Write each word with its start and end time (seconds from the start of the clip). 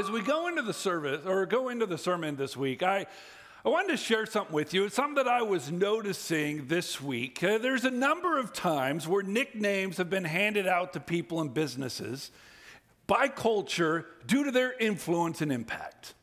as 0.00 0.10
we 0.10 0.22
go 0.22 0.48
into 0.48 0.62
the 0.62 0.72
service 0.72 1.26
or 1.26 1.44
go 1.44 1.68
into 1.68 1.84
the 1.84 1.98
sermon 1.98 2.34
this 2.34 2.56
week, 2.56 2.82
I, 2.82 3.04
I 3.66 3.68
wanted 3.68 3.88
to 3.88 3.96
share 3.98 4.24
something 4.24 4.54
with 4.54 4.72
you. 4.72 4.86
It's 4.86 4.94
something 4.94 5.16
that 5.16 5.28
I 5.28 5.42
was 5.42 5.70
noticing 5.70 6.68
this 6.68 7.02
week. 7.02 7.44
Uh, 7.44 7.58
there's 7.58 7.84
a 7.84 7.90
number 7.90 8.38
of 8.38 8.54
times 8.54 9.06
where 9.06 9.22
nicknames 9.22 9.98
have 9.98 10.08
been 10.08 10.24
handed 10.24 10.66
out 10.66 10.94
to 10.94 11.00
people 11.00 11.42
and 11.42 11.52
businesses 11.52 12.30
by 13.06 13.28
culture 13.28 14.06
due 14.26 14.44
to 14.44 14.50
their 14.50 14.72
influence 14.78 15.42
and 15.42 15.52
impact. 15.52 16.14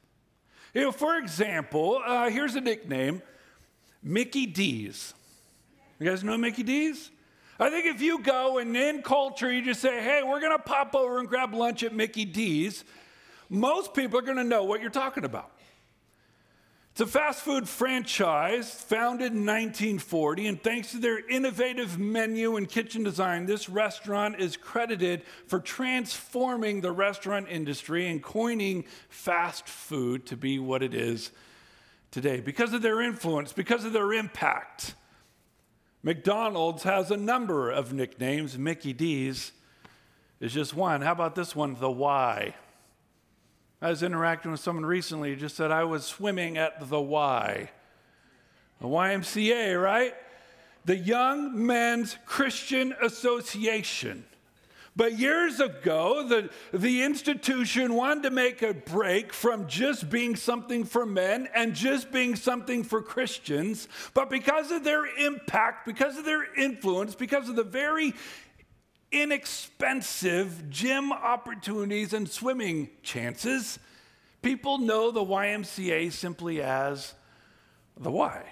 You 0.73 0.81
know, 0.81 0.91
for 0.91 1.15
example, 1.15 2.01
uh, 2.03 2.31
here's 2.31 2.55
a 2.55 2.61
nickname 2.61 3.21
Mickey 4.01 4.47
D's. 4.47 5.13
You 5.99 6.09
guys 6.09 6.23
know 6.23 6.35
Mickey 6.35 6.63
D's? 6.63 7.11
I 7.59 7.69
think 7.69 7.85
if 7.85 8.01
you 8.01 8.23
go 8.23 8.57
and 8.57 8.75
in 8.75 9.03
culture 9.03 9.51
you 9.51 9.63
just 9.63 9.81
say, 9.81 10.01
hey, 10.01 10.23
we're 10.23 10.41
gonna 10.41 10.57
pop 10.57 10.95
over 10.95 11.19
and 11.19 11.29
grab 11.29 11.53
lunch 11.53 11.83
at 11.83 11.93
Mickey 11.93 12.25
D's, 12.25 12.83
most 13.49 13.93
people 13.93 14.19
are 14.19 14.23
gonna 14.23 14.43
know 14.43 14.63
what 14.63 14.81
you're 14.81 14.89
talking 14.89 15.23
about. 15.25 15.51
It's 16.97 17.01
a 17.01 17.05
fast 17.05 17.41
food 17.41 17.69
franchise 17.69 18.71
founded 18.71 19.31
in 19.31 19.45
1940, 19.45 20.47
and 20.47 20.63
thanks 20.63 20.89
to 20.93 20.97
their 20.97 21.19
innovative 21.29 21.99
menu 21.99 22.55
and 22.55 22.67
kitchen 22.67 23.03
design, 23.03 23.45
this 23.45 23.69
restaurant 23.69 24.39
is 24.39 24.57
credited 24.57 25.21
for 25.45 25.59
transforming 25.59 26.81
the 26.81 26.91
restaurant 26.91 27.49
industry 27.51 28.07
and 28.07 28.23
coining 28.23 28.83
fast 29.09 29.67
food 29.67 30.25
to 30.25 30.35
be 30.35 30.57
what 30.57 30.81
it 30.81 30.95
is 30.95 31.29
today 32.09 32.39
because 32.39 32.73
of 32.73 32.81
their 32.81 32.99
influence, 32.99 33.53
because 33.53 33.85
of 33.85 33.93
their 33.93 34.13
impact. 34.13 34.95
McDonald's 36.01 36.81
has 36.81 37.11
a 37.11 37.17
number 37.17 37.69
of 37.69 37.93
nicknames. 37.93 38.57
Mickey 38.57 38.93
D's 38.93 39.51
is 40.39 40.51
just 40.51 40.73
one. 40.73 41.01
How 41.01 41.11
about 41.11 41.35
this 41.35 41.55
one, 41.55 41.75
the 41.75 41.91
Y? 41.91 42.55
I 43.81 43.89
was 43.89 44.01
interacting 44.01 44.51
with 44.51 44.59
someone 44.59 44.85
recently 44.85 45.29
who 45.29 45.35
just 45.35 45.55
said 45.55 45.71
I 45.71 45.83
was 45.83 46.05
swimming 46.05 46.57
at 46.57 46.89
the 46.89 46.99
Y. 46.99 47.69
The 48.81 48.87
YMCA, 48.87 49.81
right? 49.81 50.15
The 50.85 50.97
Young 50.97 51.65
Men's 51.65 52.17
Christian 52.25 52.95
Association. 53.01 54.25
But 54.95 55.19
years 55.19 55.59
ago, 55.59 56.27
the, 56.27 56.49
the 56.75 57.03
institution 57.03 57.93
wanted 57.93 58.23
to 58.23 58.31
make 58.31 58.63
a 58.63 58.73
break 58.73 59.31
from 59.31 59.67
just 59.67 60.09
being 60.09 60.35
something 60.35 60.85
for 60.85 61.05
men 61.05 61.47
and 61.53 61.75
just 61.75 62.11
being 62.11 62.35
something 62.35 62.83
for 62.83 63.03
Christians. 63.03 63.87
But 64.15 64.31
because 64.31 64.71
of 64.71 64.83
their 64.83 65.05
impact, 65.05 65.85
because 65.85 66.17
of 66.17 66.25
their 66.25 66.51
influence, 66.55 67.13
because 67.13 67.47
of 67.47 67.55
the 67.55 67.63
very 67.63 68.15
inexpensive 69.11 70.69
gym 70.69 71.11
opportunities 71.11 72.13
and 72.13 72.29
swimming 72.29 72.89
chances, 73.03 73.79
people 74.41 74.77
know 74.77 75.11
the 75.11 75.23
YMCA 75.23 76.11
simply 76.11 76.61
as 76.61 77.13
the 77.95 78.11
Y 78.11 78.43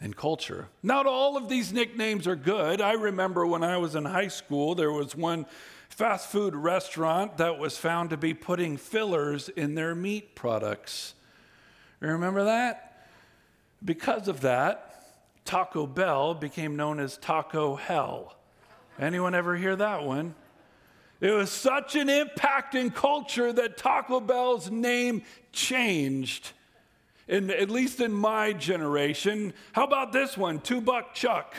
in 0.00 0.12
culture. 0.12 0.68
Not 0.82 1.06
all 1.06 1.36
of 1.36 1.48
these 1.48 1.72
nicknames 1.72 2.26
are 2.26 2.36
good. 2.36 2.80
I 2.80 2.92
remember 2.92 3.46
when 3.46 3.62
I 3.62 3.76
was 3.76 3.94
in 3.94 4.04
high 4.04 4.28
school, 4.28 4.74
there 4.74 4.90
was 4.90 5.14
one 5.14 5.46
fast 5.88 6.30
food 6.30 6.54
restaurant 6.54 7.36
that 7.36 7.58
was 7.58 7.76
found 7.76 8.10
to 8.10 8.16
be 8.16 8.34
putting 8.34 8.76
fillers 8.76 9.48
in 9.50 9.74
their 9.74 9.94
meat 9.94 10.34
products. 10.34 11.14
Remember 12.00 12.44
that? 12.44 13.06
Because 13.84 14.26
of 14.26 14.40
that, 14.40 15.04
Taco 15.44 15.86
Bell 15.86 16.34
became 16.34 16.76
known 16.76 16.98
as 16.98 17.16
Taco 17.16 17.76
Hell. 17.76 18.34
Anyone 18.98 19.34
ever 19.34 19.56
hear 19.56 19.74
that 19.76 20.04
one? 20.04 20.34
It 21.20 21.30
was 21.30 21.50
such 21.50 21.94
an 21.94 22.08
impact 22.08 22.74
in 22.74 22.90
culture 22.90 23.52
that 23.52 23.76
Taco 23.76 24.20
Bell's 24.20 24.70
name 24.70 25.22
changed. 25.52 26.50
In, 27.28 27.50
at 27.50 27.70
least 27.70 28.00
in 28.00 28.12
my 28.12 28.52
generation. 28.52 29.54
How 29.70 29.84
about 29.84 30.12
this 30.12 30.36
one? 30.36 30.60
Two 30.60 30.80
Buck 30.80 31.14
Chuck. 31.14 31.54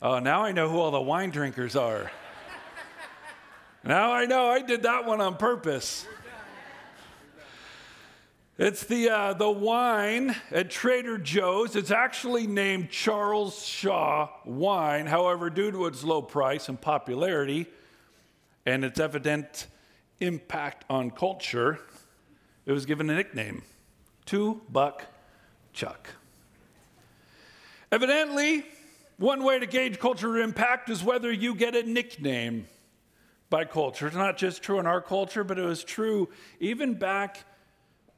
Oh, 0.00 0.20
now 0.20 0.42
I 0.42 0.52
know 0.52 0.68
who 0.70 0.78
all 0.78 0.92
the 0.92 1.00
wine 1.00 1.30
drinkers 1.30 1.74
are. 1.74 2.10
now 3.84 4.12
I 4.12 4.24
know 4.24 4.46
I 4.46 4.62
did 4.62 4.84
that 4.84 5.04
one 5.04 5.20
on 5.20 5.36
purpose. 5.36 6.06
It's 8.60 8.84
the, 8.84 9.08
uh, 9.08 9.32
the 9.32 9.50
wine 9.50 10.36
at 10.50 10.68
Trader 10.68 11.16
Joe's. 11.16 11.76
It's 11.76 11.90
actually 11.90 12.46
named 12.46 12.90
Charles 12.90 13.64
Shaw 13.64 14.28
wine. 14.44 15.06
However, 15.06 15.48
due 15.48 15.70
to 15.70 15.86
its 15.86 16.04
low 16.04 16.20
price 16.20 16.68
and 16.68 16.78
popularity 16.78 17.64
and 18.66 18.84
its 18.84 19.00
evident 19.00 19.66
impact 20.20 20.84
on 20.90 21.10
culture, 21.10 21.78
it 22.66 22.72
was 22.72 22.84
given 22.84 23.08
a 23.08 23.14
nickname 23.14 23.62
Two 24.26 24.60
Buck 24.68 25.06
Chuck. 25.72 26.10
Evidently, 27.90 28.66
one 29.16 29.42
way 29.42 29.58
to 29.58 29.66
gauge 29.66 29.98
cultural 29.98 30.44
impact 30.44 30.90
is 30.90 31.02
whether 31.02 31.32
you 31.32 31.54
get 31.54 31.74
a 31.74 31.82
nickname 31.82 32.66
by 33.48 33.64
culture. 33.64 34.06
It's 34.06 34.16
not 34.16 34.36
just 34.36 34.62
true 34.62 34.78
in 34.78 34.86
our 34.86 35.00
culture, 35.00 35.44
but 35.44 35.58
it 35.58 35.64
was 35.64 35.82
true 35.82 36.28
even 36.60 36.92
back 36.92 37.46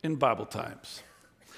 in 0.03 0.17
Bible 0.17 0.47
times. 0.47 1.03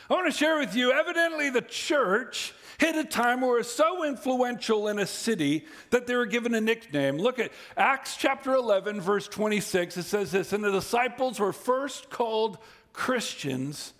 I 0.08 0.14
want 0.14 0.30
to 0.30 0.38
share 0.38 0.58
with 0.58 0.76
you, 0.76 0.92
evidently, 0.92 1.48
the 1.48 1.62
church 1.62 2.52
hit 2.78 2.94
a 2.94 3.04
time 3.04 3.40
where 3.40 3.54
it 3.54 3.58
was 3.58 3.72
so 3.72 4.04
influential 4.04 4.88
in 4.88 4.98
a 4.98 5.06
city 5.06 5.64
that 5.90 6.06
they 6.06 6.14
were 6.14 6.26
given 6.26 6.54
a 6.54 6.60
nickname. 6.60 7.16
Look 7.16 7.38
at 7.38 7.52
Acts 7.76 8.16
chapter 8.16 8.52
11, 8.54 9.00
verse 9.00 9.28
26. 9.28 9.96
It 9.96 10.02
says 10.02 10.30
this 10.30 10.52
And 10.52 10.62
the 10.62 10.72
disciples 10.72 11.40
were 11.40 11.54
first 11.54 12.10
called 12.10 12.58
Christians 12.92 13.94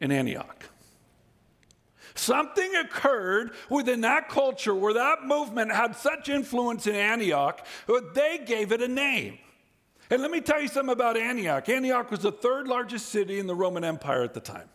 in 0.00 0.12
Antioch. 0.12 0.66
Something 2.14 2.74
occurred 2.76 3.52
within 3.70 4.02
that 4.02 4.28
culture 4.28 4.74
where 4.74 4.92
that 4.94 5.24
movement 5.24 5.72
had 5.72 5.96
such 5.96 6.28
influence 6.28 6.86
in 6.86 6.94
Antioch 6.94 7.66
that 7.86 8.12
they 8.14 8.38
gave 8.44 8.70
it 8.70 8.82
a 8.82 8.88
name. 8.88 9.38
And 10.12 10.20
let 10.20 10.30
me 10.30 10.42
tell 10.42 10.60
you 10.60 10.68
something 10.68 10.92
about 10.92 11.16
Antioch. 11.16 11.66
Antioch 11.70 12.10
was 12.10 12.20
the 12.20 12.30
third 12.30 12.68
largest 12.68 13.08
city 13.08 13.38
in 13.38 13.46
the 13.46 13.54
Roman 13.54 13.82
Empire 13.82 14.22
at 14.22 14.34
the 14.34 14.40
time. 14.40 14.68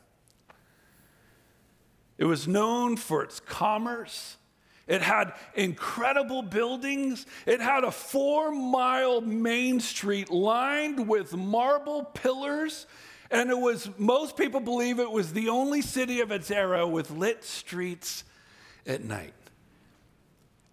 It 2.17 2.25
was 2.25 2.47
known 2.47 2.97
for 2.97 3.21
its 3.21 3.39
commerce. 3.39 4.37
It 4.87 5.03
had 5.03 5.33
incredible 5.53 6.41
buildings. 6.41 7.27
It 7.45 7.61
had 7.61 7.83
a 7.83 7.91
four 7.91 8.51
mile 8.51 9.21
main 9.21 9.79
street 9.79 10.31
lined 10.31 11.07
with 11.07 11.35
marble 11.35 12.05
pillars. 12.05 12.87
And 13.29 13.51
it 13.51 13.59
was, 13.59 13.91
most 13.99 14.37
people 14.37 14.59
believe 14.59 14.97
it 14.97 15.11
was 15.11 15.33
the 15.33 15.49
only 15.49 15.83
city 15.83 16.19
of 16.21 16.31
its 16.31 16.49
era 16.49 16.87
with 16.87 17.11
lit 17.11 17.43
streets 17.43 18.23
at 18.87 19.03
night. 19.03 19.35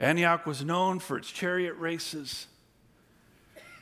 Antioch 0.00 0.46
was 0.46 0.64
known 0.64 1.00
for 1.00 1.18
its 1.18 1.30
chariot 1.30 1.74
races, 1.74 2.46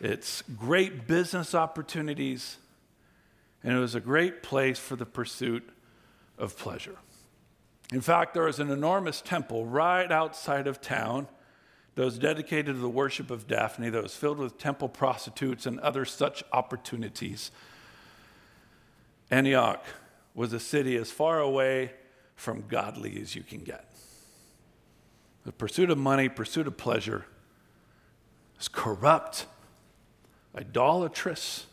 it's 0.02 0.42
great 0.58 1.06
business 1.06 1.54
opportunities, 1.54 2.56
and 3.62 3.76
it 3.76 3.78
was 3.78 3.94
a 3.94 4.00
great 4.00 4.42
place 4.42 4.78
for 4.78 4.96
the 4.96 5.06
pursuit 5.06 5.66
of 6.36 6.58
pleasure. 6.58 6.96
In 7.92 8.00
fact, 8.00 8.34
there 8.34 8.42
was 8.42 8.58
an 8.58 8.70
enormous 8.70 9.20
temple 9.20 9.64
right 9.64 10.10
outside 10.10 10.66
of 10.66 10.80
town 10.80 11.28
that 11.94 12.04
was 12.04 12.18
dedicated 12.18 12.74
to 12.74 12.80
the 12.80 12.88
worship 12.88 13.30
of 13.30 13.46
Daphne, 13.46 13.90
that 13.90 14.02
was 14.02 14.16
filled 14.16 14.38
with 14.38 14.58
temple 14.58 14.88
prostitutes 14.88 15.66
and 15.66 15.78
other 15.80 16.04
such 16.04 16.42
opportunities. 16.52 17.52
Antioch 19.30 19.84
was 20.34 20.52
a 20.52 20.58
city 20.58 20.96
as 20.96 21.12
far 21.12 21.38
away 21.38 21.92
from 22.34 22.64
godly 22.66 23.20
as 23.20 23.36
you 23.36 23.44
can 23.44 23.60
get. 23.60 23.88
The 25.44 25.52
pursuit 25.52 25.90
of 25.90 25.98
money, 25.98 26.28
pursuit 26.28 26.66
of 26.66 26.76
pleasure 26.76 27.26
is 28.58 28.66
corrupt 28.66 29.46
idolatrous. 30.56 31.66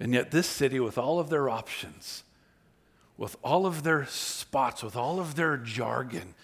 And 0.00 0.14
yet, 0.14 0.30
this 0.30 0.46
city, 0.46 0.78
with 0.78 0.96
all 0.96 1.18
of 1.18 1.28
their 1.28 1.48
options, 1.48 2.22
with 3.16 3.36
all 3.42 3.66
of 3.66 3.82
their 3.82 4.06
spots, 4.06 4.82
with 4.82 4.96
all 4.96 5.18
of 5.18 5.34
their 5.34 5.56
jargon, 5.56 6.34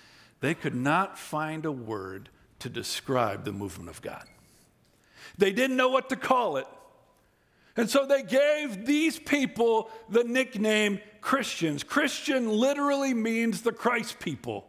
they 0.40 0.54
could 0.54 0.74
not 0.74 1.18
find 1.18 1.64
a 1.64 1.72
word 1.72 2.28
to 2.58 2.68
describe 2.68 3.44
the 3.44 3.52
movement 3.52 3.88
of 3.88 4.02
God. 4.02 4.24
They 5.38 5.52
didn't 5.52 5.76
know 5.76 5.88
what 5.88 6.08
to 6.08 6.16
call 6.16 6.56
it. 6.56 6.66
And 7.76 7.90
so 7.90 8.06
they 8.06 8.22
gave 8.22 8.86
these 8.86 9.18
people 9.18 9.90
the 10.08 10.24
nickname 10.24 11.00
Christians. 11.20 11.82
Christian 11.82 12.48
literally 12.48 13.14
means 13.14 13.62
the 13.62 13.72
Christ 13.72 14.20
people. 14.20 14.66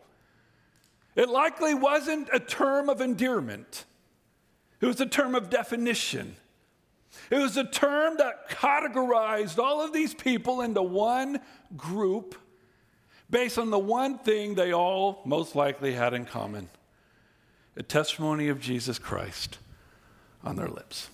It 1.16 1.30
likely 1.30 1.74
wasn't 1.74 2.30
a 2.34 2.40
term 2.40 2.90
of 2.90 3.02
endearment. 3.02 3.86
It 4.86 4.90
was 4.90 5.02
a 5.02 5.08
term 5.08 5.34
of 5.34 5.50
definition. 5.50 6.36
It 7.32 7.38
was 7.38 7.58
a 7.58 7.64
term 7.64 8.18
that 8.18 8.52
categorized 8.52 9.58
all 9.58 9.84
of 9.84 9.92
these 9.92 10.14
people 10.14 10.62
into 10.62 10.84
one 10.84 11.40
group 11.76 12.36
based 13.28 13.58
on 13.58 13.72
the 13.72 13.80
one 13.80 14.20
thing 14.20 14.54
they 14.54 14.76
all 14.76 15.24
most 15.26 15.56
likely 15.56 15.94
had 15.94 16.14
in 16.14 16.26
common 16.26 16.70
a 17.76 17.82
testimony 17.82 18.48
of 18.48 18.60
Jesus 18.60 19.00
Christ 19.00 19.58
on 20.44 20.56
their 20.56 20.68
lips. 20.68 21.10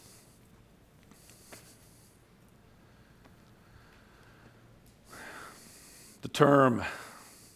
The 6.23 6.27
term 6.27 6.83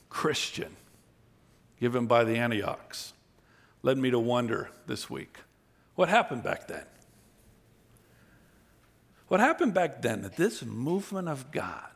Christian, 0.08 0.78
given 1.82 2.06
by 2.06 2.24
the 2.24 2.38
Antiochs, 2.38 3.12
led 3.84 3.98
me 3.98 4.12
to 4.12 4.18
wonder 4.18 4.70
this 4.88 5.10
week 5.10 5.40
what 5.96 6.10
happened 6.10 6.44
back 6.44 6.68
then? 6.68 6.86
What 9.28 9.40
happened 9.40 9.74
back 9.74 10.02
then 10.02 10.22
that 10.22 10.36
this 10.36 10.64
movement 10.64 11.28
of 11.28 11.52
God 11.52 11.90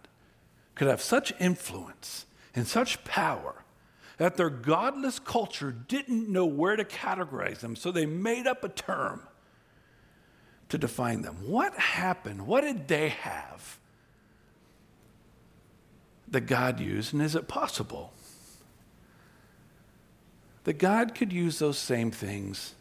could 0.76 0.88
have 0.88 1.02
such 1.02 1.34
influence 1.40 2.26
and 2.56 2.68
such 2.68 3.04
power 3.04 3.64
that 4.18 4.36
their 4.36 4.50
godless 4.50 5.20
culture 5.20 5.72
didn't 5.72 6.28
know 6.28 6.46
where 6.46 6.76
to 6.76 6.84
categorize 6.84 7.60
them, 7.60 7.76
so 7.76 7.92
they 7.92 8.06
made 8.06 8.48
up 8.48 8.64
a 8.64 8.70
term 8.70 9.22
to 10.70 10.78
define 10.78 11.22
them. 11.22 11.36
What 11.46 11.74
happened? 11.76 12.46
What 12.46 12.62
did 12.62 12.88
they 12.88 13.10
have 13.10 13.80
that 16.28 16.42
God 16.42 16.80
used? 16.80 17.14
And 17.14 17.22
is 17.22 17.36
it 17.36 17.48
possible 17.48 18.14
that 20.66 20.74
God 20.74 21.16
could 21.16 21.32
use 21.32 21.60
those 21.60 21.78
same 21.78 22.12
things 22.12 22.76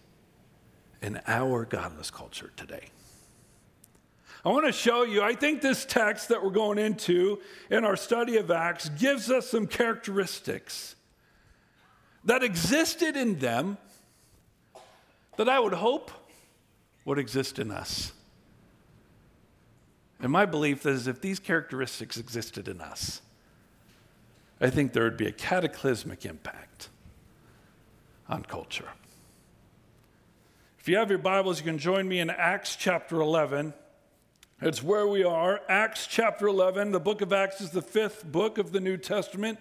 in 1.02 1.20
our 1.26 1.64
godless 1.64 2.10
culture 2.10 2.50
today? 2.56 2.88
I 4.44 4.50
want 4.50 4.66
to 4.66 4.72
show 4.72 5.02
you, 5.02 5.22
I 5.22 5.34
think 5.34 5.60
this 5.60 5.84
text 5.84 6.28
that 6.28 6.42
we're 6.42 6.50
going 6.50 6.78
into 6.78 7.40
in 7.70 7.84
our 7.84 7.96
study 7.96 8.36
of 8.36 8.50
Acts 8.50 8.88
gives 8.90 9.30
us 9.30 9.48
some 9.48 9.66
characteristics 9.66 10.94
that 12.24 12.42
existed 12.42 13.16
in 13.16 13.38
them 13.38 13.78
that 15.36 15.48
I 15.48 15.58
would 15.58 15.72
hope 15.72 16.10
would 17.04 17.18
exist 17.18 17.58
in 17.58 17.70
us. 17.70 18.12
And 20.20 20.32
my 20.32 20.46
belief 20.46 20.84
is 20.84 21.06
if 21.06 21.20
these 21.20 21.38
characteristics 21.38 22.16
existed 22.16 22.68
in 22.68 22.80
us, 22.80 23.22
I 24.60 24.70
think 24.70 24.92
there 24.92 25.04
would 25.04 25.16
be 25.16 25.26
a 25.26 25.32
cataclysmic 25.32 26.24
impact 26.24 26.88
on 28.28 28.42
culture. 28.42 28.88
If 30.88 30.92
you 30.92 30.98
have 31.00 31.10
your 31.10 31.18
Bibles, 31.18 31.58
you 31.58 31.66
can 31.66 31.76
join 31.76 32.08
me 32.08 32.18
in 32.18 32.30
Acts 32.30 32.74
chapter 32.74 33.20
11. 33.20 33.74
It's 34.62 34.82
where 34.82 35.06
we 35.06 35.22
are. 35.22 35.60
Acts 35.68 36.06
chapter 36.06 36.46
11. 36.46 36.92
The 36.92 36.98
book 36.98 37.20
of 37.20 37.30
Acts 37.30 37.60
is 37.60 37.68
the 37.68 37.82
fifth 37.82 38.24
book 38.24 38.56
of 38.56 38.72
the 38.72 38.80
New 38.80 38.96
Testament. 38.96 39.58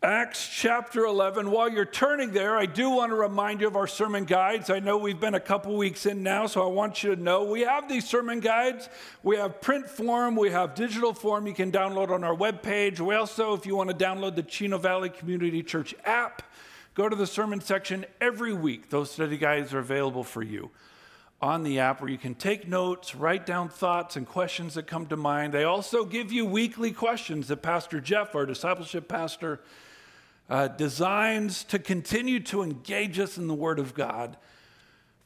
Acts 0.00 0.48
chapter 0.48 1.04
11. 1.04 1.50
While 1.50 1.70
you're 1.70 1.84
turning 1.84 2.30
there, 2.30 2.56
I 2.56 2.64
do 2.64 2.90
want 2.90 3.10
to 3.10 3.16
remind 3.16 3.60
you 3.60 3.66
of 3.66 3.74
our 3.74 3.88
sermon 3.88 4.24
guides. 4.24 4.70
I 4.70 4.78
know 4.78 4.98
we've 4.98 5.18
been 5.18 5.34
a 5.34 5.40
couple 5.40 5.76
weeks 5.76 6.06
in 6.06 6.22
now, 6.22 6.46
so 6.46 6.62
I 6.62 6.70
want 6.70 7.02
you 7.02 7.16
to 7.16 7.20
know 7.20 7.42
we 7.42 7.62
have 7.62 7.88
these 7.88 8.08
sermon 8.08 8.38
guides. 8.38 8.88
We 9.24 9.34
have 9.34 9.60
print 9.60 9.90
form, 9.90 10.36
we 10.36 10.50
have 10.50 10.76
digital 10.76 11.12
form 11.12 11.48
you 11.48 11.54
can 11.54 11.72
download 11.72 12.10
on 12.10 12.22
our 12.22 12.36
webpage. 12.36 13.00
We 13.00 13.16
also, 13.16 13.52
if 13.54 13.66
you 13.66 13.74
want 13.74 13.90
to 13.90 13.96
download 13.96 14.36
the 14.36 14.44
Chino 14.44 14.78
Valley 14.78 15.10
Community 15.10 15.60
Church 15.64 15.92
app, 16.04 16.44
go 16.98 17.08
to 17.08 17.14
the 17.14 17.28
sermon 17.28 17.60
section 17.60 18.04
every 18.20 18.52
week. 18.52 18.90
Those 18.90 19.08
study 19.12 19.38
guides 19.38 19.72
are 19.72 19.78
available 19.78 20.24
for 20.24 20.42
you 20.42 20.72
on 21.40 21.62
the 21.62 21.78
app 21.78 22.00
where 22.00 22.10
you 22.10 22.18
can 22.18 22.34
take 22.34 22.66
notes, 22.66 23.14
write 23.14 23.46
down 23.46 23.68
thoughts 23.68 24.16
and 24.16 24.26
questions 24.26 24.74
that 24.74 24.88
come 24.88 25.06
to 25.06 25.16
mind. 25.16 25.54
They 25.54 25.62
also 25.62 26.04
give 26.04 26.32
you 26.32 26.44
weekly 26.44 26.90
questions 26.90 27.46
that 27.46 27.58
Pastor 27.58 28.00
Jeff, 28.00 28.34
our 28.34 28.46
discipleship 28.46 29.06
pastor, 29.06 29.60
uh, 30.50 30.66
designs 30.66 31.62
to 31.64 31.78
continue 31.78 32.40
to 32.40 32.64
engage 32.64 33.20
us 33.20 33.38
in 33.38 33.46
the 33.46 33.54
Word 33.54 33.78
of 33.78 33.94
God 33.94 34.36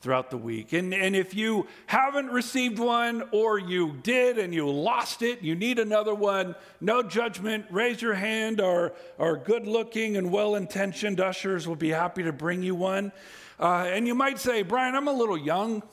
throughout 0.02 0.30
the 0.30 0.36
week. 0.36 0.72
And, 0.72 0.92
and 0.92 1.14
if 1.14 1.32
you 1.32 1.68
haven't 1.86 2.26
received 2.26 2.80
one 2.80 3.22
or 3.30 3.58
you 3.58 3.96
did 4.02 4.36
and 4.36 4.52
you 4.52 4.68
lost 4.68 5.22
it, 5.22 5.42
you 5.42 5.54
need 5.54 5.78
another 5.78 6.14
one, 6.14 6.56
no 6.80 7.04
judgment. 7.04 7.66
Raise 7.70 8.02
your 8.02 8.14
hand. 8.14 8.60
Our, 8.60 8.92
our 9.18 9.36
good 9.36 9.68
looking 9.68 10.16
and 10.16 10.32
well 10.32 10.56
intentioned 10.56 11.20
ushers 11.20 11.68
will 11.68 11.76
be 11.76 11.90
happy 11.90 12.24
to 12.24 12.32
bring 12.32 12.64
you 12.64 12.74
one. 12.74 13.12
Uh, 13.60 13.86
and 13.86 14.08
you 14.08 14.14
might 14.14 14.40
say, 14.40 14.62
Brian, 14.62 14.96
I'm 14.96 15.06
a 15.06 15.12
little 15.12 15.38
young 15.38 15.84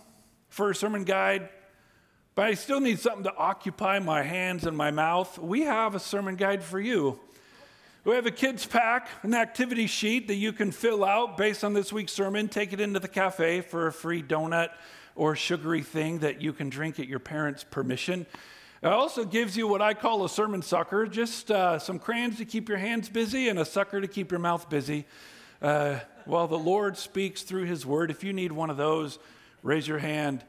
for 0.50 0.72
a 0.72 0.76
sermon 0.76 1.04
guide, 1.04 1.50
but 2.34 2.46
I 2.46 2.56
still 2.56 2.80
need 2.80 3.00
something 3.00 3.26
to 3.26 3.36
occupy 3.36 4.00
my 4.00 4.24
hands 4.24 4.66
and 4.66 4.76
my 4.76 4.90
mouth. 4.90 5.38
We 5.38 5.62
have 5.62 5.94
a 5.94 6.00
sermon 6.00 6.36
guide 6.36 6.64
for 6.64 6.80
you. 6.80 7.20
We 8.06 8.16
have 8.16 8.26
a 8.26 8.32
kids 8.32 8.66
pack, 8.66 9.10
an 9.24 9.34
activity 9.34 9.86
sheet 9.86 10.30
that 10.30 10.36
you 10.36 10.54
can 10.54 10.72
fill 10.72 11.04
out 11.04 11.36
based 11.36 11.66
on 11.66 11.74
this 11.74 11.92
week's 11.92 12.14
sermon. 12.14 12.48
Take 12.48 12.72
it 12.72 12.80
into 12.80 13.02
the 13.02 13.10
cafe 13.10 13.60
for 13.60 13.88
a 13.88 13.94
free 13.94 14.24
donut 14.24 14.70
or 15.16 15.36
sugary 15.36 15.84
thing 15.84 16.20
that 16.20 16.42
you 16.42 16.54
can 16.54 16.70
drink 16.70 16.98
at 16.98 17.10
your 17.10 17.20
parents' 17.20 17.66
permission. 17.70 18.26
It 18.82 18.88
also 18.88 19.26
gives 19.26 19.58
you 19.58 19.68
what 19.68 19.82
I 19.82 19.94
call 19.94 20.24
a 20.24 20.30
sermon 20.30 20.62
sucker 20.62 21.08
just 21.08 21.52
uh, 21.52 21.78
some 21.78 22.00
crayons 22.00 22.38
to 22.38 22.46
keep 22.46 22.70
your 22.70 22.78
hands 22.78 23.10
busy 23.10 23.50
and 23.50 23.60
a 23.60 23.66
sucker 23.66 24.00
to 24.00 24.08
keep 24.08 24.32
your 24.32 24.40
mouth 24.40 24.70
busy 24.70 25.06
uh, 25.62 26.00
while 26.24 26.48
the 26.48 26.58
Lord 26.58 26.98
speaks 26.98 27.42
through 27.42 27.66
his 27.66 27.86
word. 27.86 28.12
If 28.12 28.24
you 28.24 28.32
need 28.32 28.54
one 28.54 28.70
of 28.70 28.78
those, 28.78 29.20
raise 29.62 29.86
your 29.86 30.00
hand, 30.00 30.46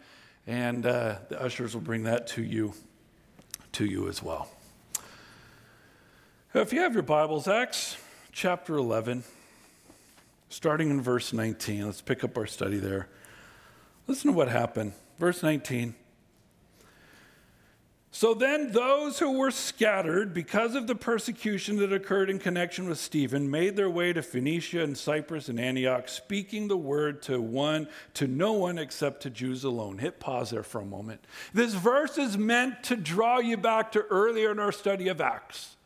and 0.46 0.86
uh, 0.86 1.16
the 1.28 1.42
ushers 1.42 1.74
will 1.74 1.82
bring 1.82 2.04
that 2.04 2.28
to 2.28 2.44
you, 2.44 2.74
to 3.72 3.84
you 3.84 4.08
as 4.08 4.22
well. 4.22 4.48
If 6.52 6.72
you 6.72 6.80
have 6.80 6.94
your 6.94 7.04
Bibles, 7.04 7.46
Acts 7.46 7.96
chapter 8.32 8.74
11, 8.74 9.22
starting 10.48 10.90
in 10.90 11.00
verse 11.00 11.32
19, 11.32 11.86
let's 11.86 12.00
pick 12.00 12.24
up 12.24 12.36
our 12.36 12.48
study 12.48 12.78
there. 12.78 13.06
Listen 14.08 14.32
to 14.32 14.36
what 14.36 14.48
happened. 14.48 14.94
Verse 15.16 15.44
19. 15.44 15.94
So 18.10 18.34
then, 18.34 18.72
those 18.72 19.20
who 19.20 19.38
were 19.38 19.52
scattered 19.52 20.34
because 20.34 20.74
of 20.74 20.88
the 20.88 20.96
persecution 20.96 21.76
that 21.76 21.92
occurred 21.92 22.28
in 22.28 22.40
connection 22.40 22.88
with 22.88 22.98
Stephen 22.98 23.48
made 23.48 23.76
their 23.76 23.88
way 23.88 24.12
to 24.12 24.20
Phoenicia 24.20 24.82
and 24.82 24.98
Cyprus 24.98 25.48
and 25.48 25.60
Antioch, 25.60 26.08
speaking 26.08 26.66
the 26.66 26.76
word 26.76 27.22
to 27.22 27.40
one, 27.40 27.86
to 28.14 28.26
no 28.26 28.54
one 28.54 28.76
except 28.76 29.22
to 29.22 29.30
Jews 29.30 29.62
alone. 29.62 29.98
Hit 29.98 30.18
pause 30.18 30.50
there 30.50 30.64
for 30.64 30.80
a 30.80 30.84
moment. 30.84 31.24
This 31.54 31.74
verse 31.74 32.18
is 32.18 32.36
meant 32.36 32.82
to 32.84 32.96
draw 32.96 33.38
you 33.38 33.56
back 33.56 33.92
to 33.92 34.00
earlier 34.10 34.50
in 34.50 34.58
our 34.58 34.72
study 34.72 35.06
of 35.06 35.20
Acts. 35.20 35.76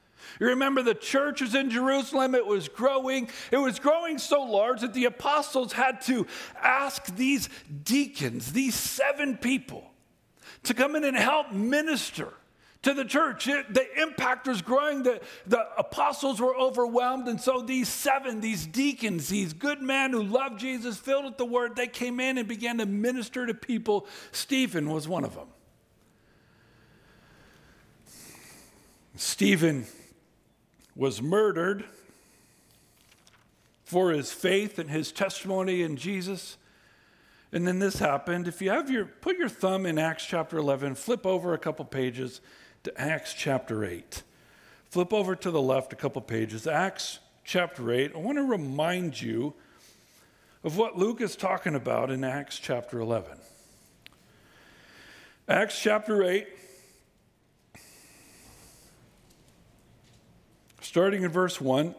You 0.40 0.48
remember 0.48 0.82
the 0.82 0.94
church 0.94 1.40
was 1.40 1.54
in 1.54 1.70
Jerusalem, 1.70 2.34
it 2.34 2.46
was 2.46 2.68
growing. 2.68 3.28
It 3.50 3.56
was 3.56 3.78
growing 3.78 4.18
so 4.18 4.42
large 4.42 4.80
that 4.80 4.94
the 4.94 5.04
apostles 5.04 5.72
had 5.72 6.00
to 6.02 6.26
ask 6.60 7.14
these 7.16 7.48
deacons, 7.84 8.52
these 8.52 8.74
seven 8.74 9.36
people, 9.36 9.90
to 10.64 10.74
come 10.74 10.96
in 10.96 11.04
and 11.04 11.16
help 11.16 11.52
minister 11.52 12.32
to 12.82 12.94
the 12.94 13.04
church. 13.04 13.48
It, 13.48 13.72
the 13.72 13.86
impact 14.00 14.46
was 14.46 14.62
growing. 14.62 15.02
The, 15.02 15.20
the 15.46 15.66
apostles 15.76 16.40
were 16.40 16.56
overwhelmed. 16.56 17.28
And 17.28 17.40
so 17.40 17.60
these 17.62 17.88
seven, 17.88 18.40
these 18.40 18.66
deacons, 18.66 19.28
these 19.28 19.52
good 19.52 19.82
men 19.82 20.12
who 20.12 20.22
loved 20.22 20.60
Jesus, 20.60 20.96
filled 20.98 21.24
with 21.24 21.38
the 21.38 21.44
word, 21.44 21.76
they 21.76 21.86
came 21.86 22.20
in 22.20 22.38
and 22.38 22.46
began 22.46 22.78
to 22.78 22.86
minister 22.86 23.46
to 23.46 23.54
people. 23.54 24.06
Stephen 24.32 24.90
was 24.90 25.08
one 25.08 25.24
of 25.24 25.34
them. 25.34 25.48
Stephen 29.16 29.86
was 30.96 31.20
murdered 31.20 31.84
for 33.84 34.10
his 34.10 34.32
faith 34.32 34.78
and 34.78 34.90
his 34.90 35.12
testimony 35.12 35.82
in 35.82 35.96
Jesus. 35.96 36.56
And 37.52 37.66
then 37.66 37.78
this 37.78 37.98
happened. 37.98 38.48
If 38.48 38.60
you 38.60 38.70
have 38.70 38.90
your, 38.90 39.04
put 39.04 39.36
your 39.36 39.48
thumb 39.48 39.86
in 39.86 39.98
Acts 39.98 40.26
chapter 40.26 40.58
11, 40.58 40.94
flip 40.96 41.26
over 41.26 41.54
a 41.54 41.58
couple 41.58 41.84
pages 41.84 42.40
to 42.84 43.00
Acts 43.00 43.32
chapter 43.32 43.84
8. 43.84 44.22
Flip 44.90 45.12
over 45.12 45.34
to 45.36 45.50
the 45.50 45.62
left 45.62 45.92
a 45.92 45.96
couple 45.96 46.22
pages, 46.22 46.66
Acts 46.66 47.18
chapter 47.44 47.92
8. 47.92 48.12
I 48.14 48.18
want 48.18 48.38
to 48.38 48.44
remind 48.44 49.20
you 49.20 49.54
of 50.62 50.78
what 50.78 50.96
Luke 50.96 51.20
is 51.20 51.36
talking 51.36 51.74
about 51.74 52.10
in 52.10 52.24
Acts 52.24 52.58
chapter 52.58 53.00
11. 53.00 53.38
Acts 55.48 55.80
chapter 55.80 56.22
8, 56.22 56.46
starting 60.94 61.24
in 61.24 61.28
verse 61.28 61.60
1. 61.60 61.92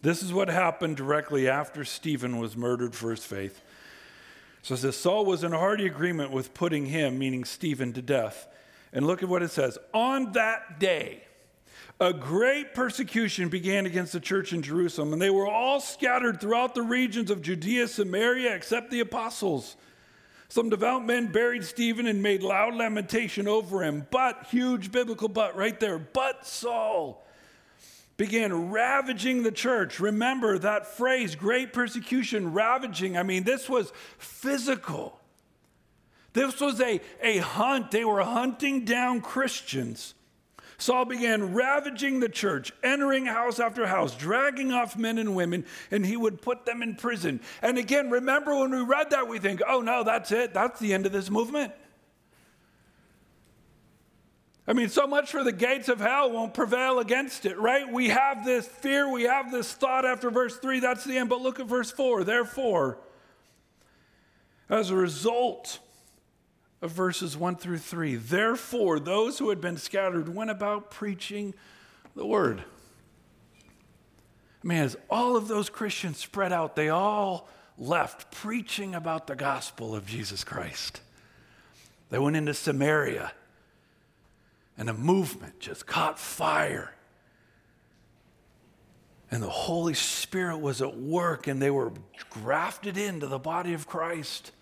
This 0.00 0.22
is 0.22 0.32
what 0.32 0.48
happened 0.48 0.96
directly 0.96 1.46
after 1.46 1.84
Stephen 1.84 2.38
was 2.38 2.56
murdered 2.56 2.94
for 2.94 3.10
his 3.10 3.22
faith. 3.22 3.60
So 4.62 4.76
it 4.76 4.78
says 4.78 4.96
Saul 4.96 5.26
was 5.26 5.44
in 5.44 5.52
hearty 5.52 5.84
agreement 5.84 6.30
with 6.30 6.54
putting 6.54 6.86
him, 6.86 7.18
meaning 7.18 7.44
Stephen, 7.44 7.92
to 7.92 8.00
death. 8.00 8.48
And 8.94 9.06
look 9.06 9.22
at 9.22 9.28
what 9.28 9.42
it 9.42 9.50
says. 9.50 9.76
On 9.92 10.32
that 10.32 10.80
day, 10.80 11.24
a 12.00 12.14
great 12.14 12.72
persecution 12.72 13.50
began 13.50 13.84
against 13.84 14.14
the 14.14 14.20
church 14.20 14.54
in 14.54 14.62
Jerusalem, 14.62 15.12
and 15.12 15.20
they 15.20 15.28
were 15.28 15.46
all 15.46 15.80
scattered 15.80 16.40
throughout 16.40 16.74
the 16.74 16.80
regions 16.80 17.30
of 17.30 17.42
Judea, 17.42 17.88
Samaria, 17.88 18.54
except 18.54 18.90
the 18.90 19.00
apostles. 19.00 19.76
Some 20.48 20.70
devout 20.70 21.04
men 21.04 21.26
buried 21.26 21.64
Stephen 21.64 22.06
and 22.06 22.22
made 22.22 22.42
loud 22.42 22.74
lamentation 22.74 23.46
over 23.46 23.82
him. 23.82 24.06
But, 24.10 24.46
huge 24.50 24.90
biblical 24.90 25.28
but 25.28 25.56
right 25.56 25.78
there, 25.78 25.98
but 25.98 26.46
Saul 26.46 27.22
began 28.16 28.70
ravaging 28.70 29.42
the 29.42 29.52
church. 29.52 30.00
Remember 30.00 30.58
that 30.58 30.86
phrase, 30.86 31.34
great 31.36 31.72
persecution, 31.72 32.52
ravaging. 32.52 33.16
I 33.16 33.22
mean, 33.22 33.44
this 33.44 33.68
was 33.68 33.92
physical. 34.18 35.20
This 36.32 36.60
was 36.60 36.80
a, 36.80 37.00
a 37.22 37.38
hunt. 37.38 37.90
They 37.90 38.04
were 38.04 38.22
hunting 38.22 38.84
down 38.84 39.20
Christians. 39.20 40.14
Saul 40.80 41.04
began 41.04 41.54
ravaging 41.54 42.20
the 42.20 42.28
church, 42.28 42.72
entering 42.84 43.26
house 43.26 43.58
after 43.58 43.84
house, 43.88 44.14
dragging 44.16 44.70
off 44.70 44.96
men 44.96 45.18
and 45.18 45.34
women, 45.34 45.64
and 45.90 46.06
he 46.06 46.16
would 46.16 46.40
put 46.40 46.64
them 46.66 46.82
in 46.82 46.94
prison. 46.94 47.40
And 47.62 47.78
again, 47.78 48.10
remember 48.10 48.56
when 48.56 48.70
we 48.70 48.82
read 48.82 49.10
that, 49.10 49.26
we 49.26 49.40
think, 49.40 49.60
oh 49.68 49.80
no, 49.80 50.04
that's 50.04 50.30
it. 50.30 50.54
That's 50.54 50.78
the 50.78 50.94
end 50.94 51.04
of 51.04 51.10
this 51.10 51.30
movement. 51.30 51.72
I 54.68 54.72
mean, 54.72 54.88
so 54.88 55.06
much 55.06 55.32
for 55.32 55.42
the 55.42 55.50
gates 55.50 55.88
of 55.88 55.98
hell 55.98 56.30
won't 56.30 56.54
prevail 56.54 57.00
against 57.00 57.44
it, 57.44 57.58
right? 57.58 57.90
We 57.90 58.10
have 58.10 58.44
this 58.44 58.68
fear, 58.68 59.10
we 59.10 59.24
have 59.24 59.50
this 59.50 59.72
thought 59.72 60.04
after 60.04 60.30
verse 60.30 60.58
3, 60.58 60.78
that's 60.78 61.04
the 61.04 61.18
end. 61.18 61.28
But 61.28 61.40
look 61.40 61.58
at 61.58 61.66
verse 61.66 61.90
4. 61.90 62.22
Therefore, 62.22 62.98
as 64.68 64.90
a 64.90 64.94
result 64.94 65.80
of 66.80 66.90
verses 66.92 67.36
1 67.36 67.56
through 67.56 67.78
3, 67.78 68.16
therefore, 68.16 69.00
those 69.00 69.38
who 69.38 69.48
had 69.48 69.60
been 69.60 69.76
scattered 69.76 70.34
went 70.34 70.50
about 70.50 70.90
preaching 70.90 71.54
the 72.14 72.26
word. 72.26 72.62
Man, 74.62 74.84
as 74.84 74.96
all 75.08 75.36
of 75.36 75.48
those 75.48 75.70
Christians 75.70 76.18
spread 76.18 76.52
out, 76.52 76.76
they 76.76 76.88
all 76.88 77.48
left 77.76 78.30
preaching 78.30 78.94
about 78.94 79.26
the 79.26 79.36
gospel 79.36 79.94
of 79.94 80.06
Jesus 80.06 80.44
Christ. 80.44 81.00
They 82.10 82.18
went 82.18 82.36
into 82.36 82.54
Samaria 82.54 83.32
and 84.78 84.88
a 84.88 84.94
movement 84.94 85.58
just 85.58 85.86
caught 85.86 86.18
fire. 86.18 86.94
And 89.30 89.42
the 89.42 89.50
Holy 89.50 89.92
Spirit 89.92 90.58
was 90.58 90.80
at 90.80 90.96
work, 90.96 91.48
and 91.48 91.60
they 91.60 91.70
were 91.70 91.92
grafted 92.30 92.96
into 92.96 93.26
the 93.26 93.40
body 93.40 93.74
of 93.74 93.86
Christ. 93.86 94.52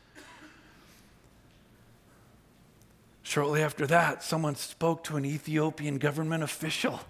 Shortly 3.27 3.61
after 3.61 3.89
that, 3.89 4.23
someone 4.23 4.55
spoke 4.55 5.03
to 5.05 5.17
an 5.17 5.25
Ethiopian 5.25 5.99
government 5.99 6.45
official, 6.45 7.01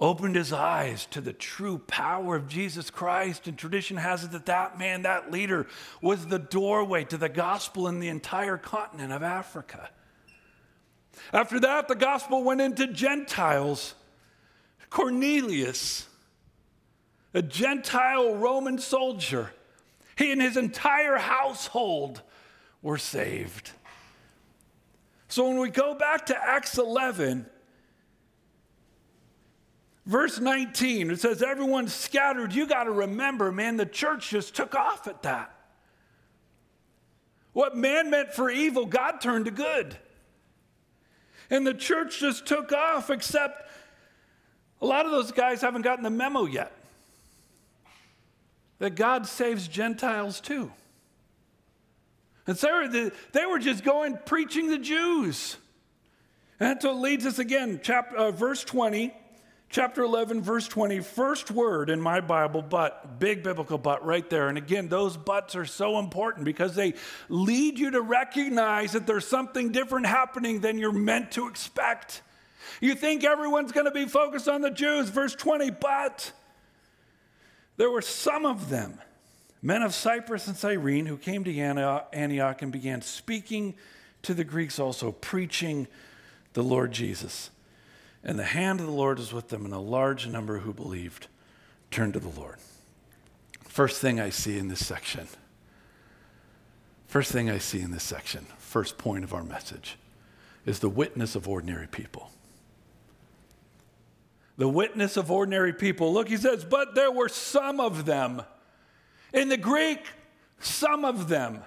opened 0.00 0.36
his 0.36 0.54
eyes 0.54 1.04
to 1.10 1.20
the 1.20 1.34
true 1.34 1.76
power 1.86 2.34
of 2.34 2.48
Jesus 2.48 2.88
Christ. 2.88 3.46
And 3.46 3.58
tradition 3.58 3.98
has 3.98 4.24
it 4.24 4.32
that 4.32 4.46
that 4.46 4.78
man, 4.78 5.02
that 5.02 5.30
leader, 5.30 5.66
was 6.00 6.28
the 6.28 6.38
doorway 6.38 7.04
to 7.04 7.18
the 7.18 7.28
gospel 7.28 7.88
in 7.88 8.00
the 8.00 8.08
entire 8.08 8.56
continent 8.56 9.12
of 9.12 9.22
Africa. 9.22 9.90
After 11.30 11.60
that, 11.60 11.86
the 11.86 11.94
gospel 11.94 12.42
went 12.42 12.62
into 12.62 12.86
Gentiles. 12.86 13.94
Cornelius, 14.88 16.08
a 17.34 17.42
Gentile 17.42 18.34
Roman 18.34 18.78
soldier, 18.78 19.50
he 20.16 20.32
and 20.32 20.40
his 20.40 20.56
entire 20.56 21.18
household 21.18 22.22
were 22.80 22.96
saved. 22.96 23.72
So 25.28 25.48
when 25.48 25.58
we 25.58 25.70
go 25.70 25.94
back 25.94 26.26
to 26.26 26.36
Acts 26.36 26.78
11, 26.78 27.46
verse 30.04 30.38
19, 30.38 31.10
it 31.10 31.20
says, 31.20 31.42
Everyone's 31.42 31.94
scattered. 31.94 32.52
You 32.52 32.66
got 32.66 32.84
to 32.84 32.92
remember, 32.92 33.50
man, 33.50 33.76
the 33.76 33.86
church 33.86 34.30
just 34.30 34.54
took 34.54 34.74
off 34.74 35.06
at 35.08 35.22
that. 35.22 35.52
What 37.52 37.76
man 37.76 38.10
meant 38.10 38.32
for 38.32 38.50
evil, 38.50 38.86
God 38.86 39.20
turned 39.20 39.46
to 39.46 39.50
good. 39.50 39.96
And 41.48 41.66
the 41.66 41.74
church 41.74 42.20
just 42.20 42.46
took 42.46 42.72
off, 42.72 43.08
except 43.08 43.70
a 44.80 44.86
lot 44.86 45.06
of 45.06 45.12
those 45.12 45.32
guys 45.32 45.60
haven't 45.60 45.82
gotten 45.82 46.04
the 46.04 46.10
memo 46.10 46.44
yet 46.44 46.72
that 48.78 48.94
God 48.94 49.26
saves 49.26 49.68
Gentiles 49.68 50.40
too. 50.40 50.70
And 52.46 52.56
so 52.56 53.10
they 53.32 53.46
were 53.46 53.58
just 53.58 53.84
going 53.84 54.18
preaching 54.24 54.70
the 54.70 54.78
Jews. 54.78 55.56
And 56.60 56.70
that's 56.70 56.84
what 56.84 56.98
leads 56.98 57.26
us 57.26 57.38
again, 57.38 57.80
chapter, 57.82 58.16
uh, 58.16 58.30
verse 58.30 58.64
20 58.64 59.12
chapter 59.68 60.02
11, 60.02 60.42
verse 60.42 60.68
20, 60.68 61.00
first 61.00 61.50
word 61.50 61.90
in 61.90 62.00
my 62.00 62.20
Bible, 62.20 62.62
but, 62.62 63.18
big 63.18 63.42
biblical 63.42 63.78
but 63.78 64.04
right 64.04 64.28
there. 64.30 64.48
And 64.48 64.56
again, 64.56 64.88
those 64.88 65.16
buts 65.16 65.56
are 65.56 65.64
so 65.64 65.98
important 65.98 66.44
because 66.44 66.74
they 66.74 66.94
lead 67.28 67.78
you 67.78 67.90
to 67.90 68.00
recognize 68.00 68.92
that 68.92 69.06
there's 69.06 69.26
something 69.26 69.72
different 69.72 70.06
happening 70.06 70.60
than 70.60 70.78
you're 70.78 70.92
meant 70.92 71.32
to 71.32 71.48
expect. 71.48 72.22
You 72.80 72.94
think 72.94 73.24
everyone's 73.24 73.72
going 73.72 73.86
to 73.86 73.92
be 73.92 74.06
focused 74.06 74.48
on 74.48 74.60
the 74.60 74.70
Jews, 74.70 75.08
verse 75.08 75.34
20, 75.34 75.70
but 75.70 76.32
there 77.76 77.90
were 77.90 78.02
some 78.02 78.46
of 78.46 78.70
them, 78.70 78.98
men 79.66 79.82
of 79.82 79.92
Cyprus 79.92 80.46
and 80.46 80.56
Cyrene, 80.56 81.06
who 81.06 81.16
came 81.16 81.42
to 81.42 81.58
Antioch 81.58 82.62
and 82.62 82.70
began 82.70 83.02
speaking 83.02 83.74
to 84.22 84.32
the 84.32 84.44
Greeks 84.44 84.78
also, 84.78 85.10
preaching 85.10 85.88
the 86.52 86.62
Lord 86.62 86.92
Jesus. 86.92 87.50
And 88.22 88.38
the 88.38 88.44
hand 88.44 88.78
of 88.78 88.86
the 88.86 88.92
Lord 88.92 89.18
was 89.18 89.32
with 89.32 89.48
them, 89.48 89.64
and 89.64 89.74
a 89.74 89.80
large 89.80 90.28
number 90.28 90.58
who 90.58 90.72
believed 90.72 91.26
turned 91.90 92.12
to 92.12 92.20
the 92.20 92.40
Lord. 92.40 92.58
First 93.64 94.00
thing 94.00 94.20
I 94.20 94.30
see 94.30 94.56
in 94.56 94.68
this 94.68 94.86
section, 94.86 95.26
first 97.08 97.32
thing 97.32 97.50
I 97.50 97.58
see 97.58 97.80
in 97.80 97.90
this 97.90 98.04
section, 98.04 98.46
first 98.58 98.98
point 98.98 99.24
of 99.24 99.34
our 99.34 99.42
message, 99.42 99.96
is 100.64 100.78
the 100.78 100.88
witness 100.88 101.34
of 101.34 101.48
ordinary 101.48 101.88
people. 101.88 102.30
The 104.58 104.68
witness 104.68 105.16
of 105.16 105.28
ordinary 105.28 105.72
people. 105.72 106.12
Look, 106.12 106.28
he 106.28 106.36
says, 106.36 106.64
but 106.64 106.94
there 106.94 107.10
were 107.10 107.28
some 107.28 107.80
of 107.80 108.06
them. 108.06 108.42
In 109.32 109.48
the 109.48 109.56
Greek, 109.56 110.00
some 110.60 111.04
of 111.04 111.28
them. 111.28 111.62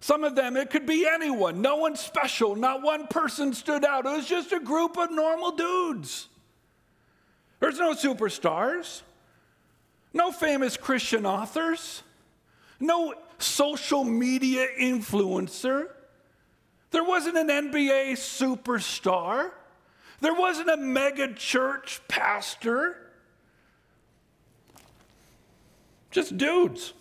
Some 0.00 0.24
of 0.24 0.36
them, 0.36 0.56
it 0.56 0.70
could 0.70 0.86
be 0.86 1.06
anyone, 1.06 1.62
no 1.62 1.76
one 1.76 1.96
special, 1.96 2.54
not 2.54 2.82
one 2.82 3.08
person 3.08 3.52
stood 3.52 3.84
out. 3.84 4.06
It 4.06 4.10
was 4.10 4.26
just 4.26 4.52
a 4.52 4.60
group 4.60 4.96
of 4.96 5.10
normal 5.10 5.52
dudes. 5.52 6.28
There's 7.58 7.78
no 7.78 7.94
superstars, 7.94 9.02
no 10.12 10.30
famous 10.30 10.76
Christian 10.76 11.26
authors, 11.26 12.02
no 12.78 13.14
social 13.38 14.04
media 14.04 14.66
influencer. 14.78 15.88
There 16.90 17.04
wasn't 17.04 17.38
an 17.38 17.48
NBA 17.48 18.12
superstar. 18.12 19.50
There 20.20 20.34
wasn't 20.34 20.70
a 20.70 20.76
mega 20.76 21.32
church 21.34 22.00
pastor. 22.08 23.05
Just 26.16 26.38
dudes, 26.38 26.94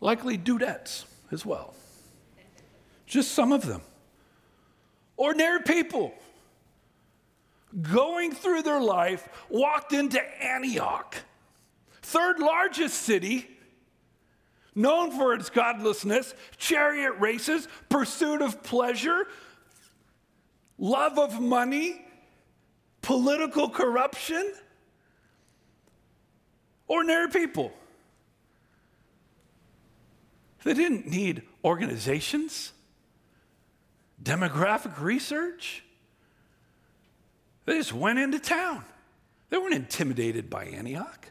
likely 0.00 0.36
dudettes 0.36 1.04
as 1.30 1.46
well. 1.46 1.72
Just 3.06 3.30
some 3.30 3.52
of 3.52 3.64
them. 3.64 3.80
Ordinary 5.16 5.62
people 5.62 6.12
going 7.80 8.32
through 8.32 8.62
their 8.62 8.80
life 8.80 9.28
walked 9.48 9.92
into 9.92 10.20
Antioch, 10.44 11.14
third 12.02 12.40
largest 12.40 13.02
city, 13.02 13.46
known 14.74 15.12
for 15.12 15.32
its 15.32 15.48
godlessness, 15.48 16.34
chariot 16.56 17.12
races, 17.20 17.68
pursuit 17.88 18.42
of 18.42 18.64
pleasure, 18.64 19.28
love 20.76 21.20
of 21.20 21.40
money, 21.40 22.04
political 23.00 23.68
corruption. 23.68 24.54
Ordinary 26.90 27.28
people. 27.28 27.72
They 30.64 30.74
didn't 30.74 31.06
need 31.06 31.42
organizations, 31.64 32.72
demographic 34.20 35.00
research. 35.00 35.84
They 37.64 37.74
just 37.74 37.92
went 37.92 38.18
into 38.18 38.40
town. 38.40 38.84
They 39.50 39.58
weren't 39.58 39.74
intimidated 39.74 40.50
by 40.50 40.64
Antioch. 40.64 41.30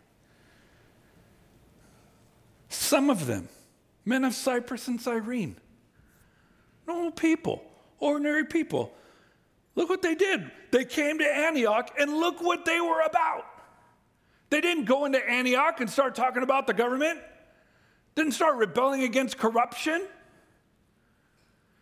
Some 2.69 3.09
of 3.09 3.27
them, 3.27 3.49
men 4.05 4.23
of 4.23 4.35
Cyprus 4.35 4.87
and 4.87 5.01
Cyrene, 5.01 5.57
normal 6.87 7.11
people, 7.11 7.61
ordinary 7.99 8.45
people. 8.45 8.93
Look 9.75 9.89
what 9.89 10.03
they 10.03 10.15
did. 10.15 10.49
They 10.71 10.85
came 10.85 11.19
to 11.19 11.25
Antioch 11.25 11.91
and 11.99 12.13
look 12.13 12.41
what 12.41 12.63
they 12.63 12.79
were 12.79 13.01
about. 13.01 13.58
They 14.49 14.61
didn't 14.61 14.85
go 14.85 15.05
into 15.05 15.19
Antioch 15.27 15.79
and 15.79 15.89
start 15.89 16.15
talking 16.15 16.43
about 16.43 16.67
the 16.67 16.73
government 16.73 17.19
didn't 18.19 18.33
start 18.33 18.57
rebelling 18.57 19.03
against 19.03 19.37
corruption. 19.37 20.05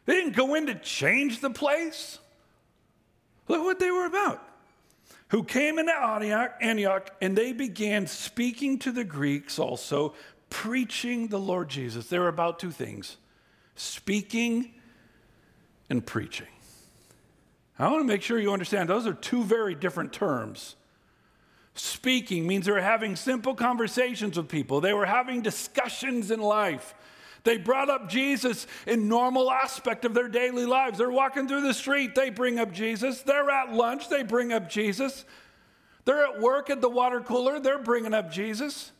They 0.05 0.13
didn't 0.13 0.35
go 0.35 0.55
in 0.55 0.67
to 0.67 0.75
change 0.75 1.41
the 1.41 1.49
place. 1.49 2.19
Look 3.47 3.63
what 3.63 3.79
they 3.79 3.91
were 3.91 4.05
about. 4.05 4.43
Who 5.29 5.43
came 5.43 5.79
into 5.79 5.93
Antioch, 5.93 6.53
Antioch 6.61 7.09
and 7.21 7.37
they 7.37 7.53
began 7.53 8.07
speaking 8.07 8.79
to 8.79 8.91
the 8.91 9.03
Greeks 9.03 9.59
also, 9.59 10.13
preaching 10.49 11.27
the 11.27 11.39
Lord 11.39 11.69
Jesus. 11.69 12.07
They 12.07 12.19
were 12.19 12.29
about 12.29 12.59
two 12.59 12.71
things 12.71 13.17
speaking 13.75 14.73
and 15.89 16.05
preaching. 16.05 16.47
I 17.79 17.89
want 17.89 18.01
to 18.01 18.07
make 18.07 18.21
sure 18.21 18.39
you 18.39 18.53
understand 18.53 18.89
those 18.89 19.05
are 19.05 19.13
two 19.13 19.43
very 19.43 19.75
different 19.75 20.13
terms. 20.13 20.75
Speaking 21.79 22.47
means 22.47 22.65
they're 22.65 22.81
having 22.81 23.15
simple 23.15 23.53
conversations 23.53 24.35
with 24.35 24.49
people, 24.49 24.81
they 24.81 24.93
were 24.93 25.05
having 25.05 25.41
discussions 25.41 26.31
in 26.31 26.39
life. 26.39 26.95
They 27.43 27.57
brought 27.57 27.89
up 27.89 28.09
Jesus 28.09 28.67
in 28.85 29.07
normal 29.07 29.49
aspect 29.49 30.03
of 30.03 30.13
their 30.13 30.27
daily 30.27 30.65
lives. 30.65 30.97
They're 30.97 31.09
walking 31.09 31.47
through 31.47 31.61
the 31.61 31.73
street, 31.73 32.15
they 32.15 32.29
bring 32.29 32.59
up 32.59 32.73
Jesus. 32.73 33.21
They're 33.21 33.49
at 33.49 33.71
lunch, 33.71 34.09
they 34.09 34.23
bring 34.23 34.51
up 34.51 34.69
Jesus. 34.69 35.23
They're 36.03 36.25
at 36.25 36.41
work 36.41 36.69
at 36.69 36.81
the 36.81 36.89
water 36.89 37.21
cooler, 37.21 37.59
they're 37.59 37.79
bringing 37.79 38.13
up 38.13 38.31
Jesus. 38.31 38.91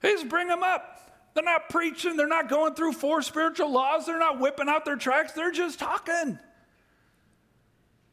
They 0.00 0.12
just 0.12 0.28
bring 0.28 0.48
them 0.48 0.62
up. 0.62 0.94
They're 1.34 1.44
not 1.44 1.68
preaching, 1.68 2.16
they're 2.16 2.26
not 2.26 2.48
going 2.48 2.74
through 2.74 2.92
four 2.92 3.20
spiritual 3.20 3.70
laws, 3.70 4.06
they're 4.06 4.18
not 4.18 4.40
whipping 4.40 4.68
out 4.68 4.86
their 4.86 4.96
tracks, 4.96 5.32
they're 5.32 5.52
just 5.52 5.78
talking. 5.78 6.38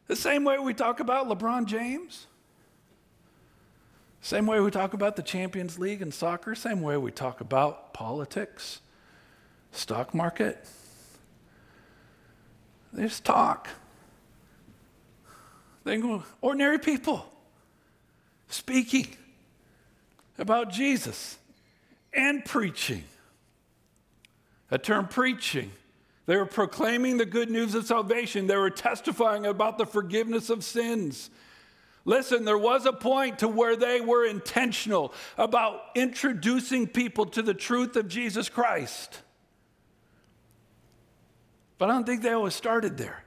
The 0.07 0.15
same 0.17 0.43
way 0.43 0.59
we 0.59 0.73
talk 0.73 0.99
about 0.99 1.27
LeBron 1.29 1.65
James. 1.65 2.27
Same 4.33 4.47
way 4.47 4.59
we 4.59 4.71
talk 4.71 4.95
about 4.95 5.15
the 5.15 5.21
Champions 5.21 5.77
League 5.77 6.01
in 6.01 6.11
soccer, 6.11 6.55
same 6.55 6.81
way 6.81 6.97
we 6.97 7.11
talk 7.11 7.39
about 7.39 7.93
politics, 7.93 8.81
stock 9.71 10.15
market. 10.15 10.65
They 12.91 13.03
just 13.03 13.23
talk. 13.23 13.69
They 15.83 15.97
go, 15.97 16.23
ordinary 16.41 16.79
people 16.79 17.31
speaking 18.47 19.05
about 20.39 20.71
Jesus 20.71 21.37
and 22.11 22.43
preaching. 22.43 23.03
A 24.71 24.79
term 24.79 25.09
preaching. 25.09 25.69
They 26.25 26.37
were 26.37 26.47
proclaiming 26.47 27.17
the 27.17 27.27
good 27.27 27.51
news 27.51 27.75
of 27.75 27.85
salvation. 27.85 28.47
They 28.47 28.57
were 28.57 28.71
testifying 28.71 29.45
about 29.45 29.77
the 29.77 29.85
forgiveness 29.85 30.49
of 30.49 30.63
sins. 30.63 31.29
Listen, 32.05 32.43
there 32.43 32.57
was 32.57 32.85
a 32.85 32.91
point 32.91 33.39
to 33.39 33.47
where 33.47 33.75
they 33.75 34.01
were 34.01 34.25
intentional 34.25 35.13
about 35.37 35.81
introducing 35.95 36.85
people 36.85 37.25
to 37.27 37.41
the 37.41 37.53
truth 37.53 37.95
of 37.95 38.07
Jesus 38.07 38.49
Christ. 38.49 39.21
But 41.77 41.89
I 41.89 41.93
don't 41.93 42.05
think 42.05 42.21
they 42.21 42.31
always 42.31 42.55
started 42.55 42.97
there. 42.97 43.23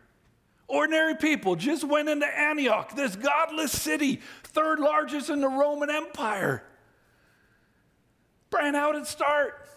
Ordinary 0.68 1.14
people 1.14 1.56
just 1.56 1.84
went 1.84 2.08
into 2.08 2.26
Antioch, 2.26 2.94
this 2.94 3.16
godless 3.16 3.72
city, 3.72 4.20
third 4.42 4.78
largest 4.78 5.30
in 5.30 5.40
the 5.40 5.48
Roman 5.48 5.90
Empire. 5.90 6.62
How 8.52 8.92
did 8.92 9.02
it 9.02 9.06
start? 9.06 9.68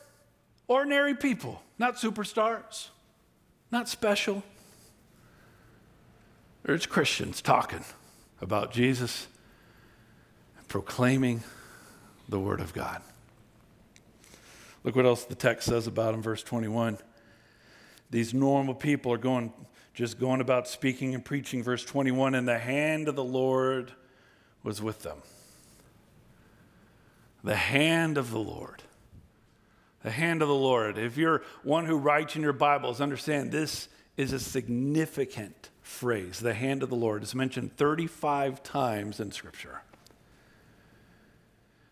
Ordinary 0.67 1.15
people, 1.15 1.61
not 1.77 1.95
superstars, 1.97 2.87
not 3.71 3.89
special. 3.89 4.43
There's 6.63 6.85
Christians 6.85 7.41
talking 7.41 7.83
about 8.41 8.71
Jesus, 8.71 9.27
proclaiming 10.67 11.43
the 12.27 12.39
Word 12.39 12.61
of 12.61 12.73
God. 12.73 13.01
Look 14.83 14.95
what 14.95 15.05
else 15.05 15.25
the 15.25 15.35
text 15.35 15.67
says 15.67 15.87
about 15.87 16.13
him, 16.13 16.21
verse 16.21 16.43
21. 16.43 16.97
These 18.11 18.33
normal 18.33 18.73
people 18.73 19.11
are 19.11 19.17
going, 19.17 19.53
just 19.93 20.19
going 20.19 20.41
about 20.41 20.67
speaking 20.67 21.13
and 21.13 21.23
preaching. 21.23 21.61
Verse 21.61 21.83
21 21.83 22.35
And 22.35 22.47
the 22.47 22.57
hand 22.57 23.07
of 23.07 23.15
the 23.15 23.23
Lord 23.23 23.91
was 24.63 24.81
with 24.81 25.03
them. 25.03 25.17
The 27.43 27.55
hand 27.55 28.17
of 28.17 28.31
the 28.31 28.39
Lord. 28.39 28.83
The 30.03 30.11
hand 30.11 30.41
of 30.41 30.47
the 30.47 30.55
Lord. 30.55 30.97
If 30.97 31.17
you're 31.17 31.43
one 31.63 31.85
who 31.85 31.97
writes 31.97 32.35
in 32.35 32.41
your 32.41 32.53
Bibles, 32.53 33.01
understand 33.01 33.51
this 33.51 33.89
is 34.17 34.33
a 34.33 34.39
significant 34.39 35.69
phrase. 35.89 36.39
The 36.39 36.53
hand 36.53 36.83
of 36.83 36.89
the 36.89 36.95
Lord 36.95 37.23
is 37.23 37.35
mentioned 37.35 37.75
35 37.75 38.63
times 38.63 39.19
in 39.19 39.31
Scripture. 39.31 39.81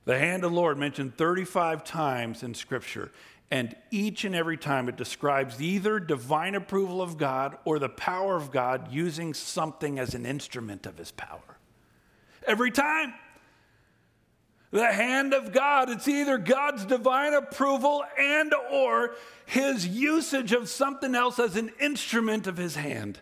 The 0.05 0.17
hand 0.17 0.45
of 0.45 0.51
the 0.51 0.55
Lord 0.55 0.77
mentioned 0.77 1.17
35 1.17 1.83
times 1.83 2.43
in 2.43 2.53
Scripture. 2.53 3.11
And 3.49 3.75
each 3.91 4.23
and 4.23 4.35
every 4.35 4.57
time 4.57 4.87
it 4.87 4.97
describes 4.97 5.61
either 5.61 5.99
divine 5.99 6.55
approval 6.55 7.01
of 7.01 7.17
God 7.17 7.57
or 7.65 7.79
the 7.79 7.89
power 7.89 8.35
of 8.35 8.51
God 8.51 8.91
using 8.91 9.33
something 9.33 9.99
as 9.99 10.13
an 10.13 10.25
instrument 10.25 10.85
of 10.85 10.97
his 10.97 11.11
power. 11.11 11.57
Every 12.45 12.71
time. 12.71 13.13
The 14.69 14.91
hand 14.91 15.33
of 15.33 15.53
God, 15.53 15.89
it's 15.89 16.09
either 16.09 16.37
God's 16.37 16.85
divine 16.85 17.33
approval 17.33 18.03
and 18.19 18.53
or 18.69 19.15
his 19.45 19.87
usage 19.87 20.51
of 20.51 20.67
something 20.67 21.15
else 21.15 21.39
as 21.39 21.55
an 21.55 21.71
instrument 21.79 22.47
of 22.47 22.57
his 22.57 22.75
hand. 22.75 23.21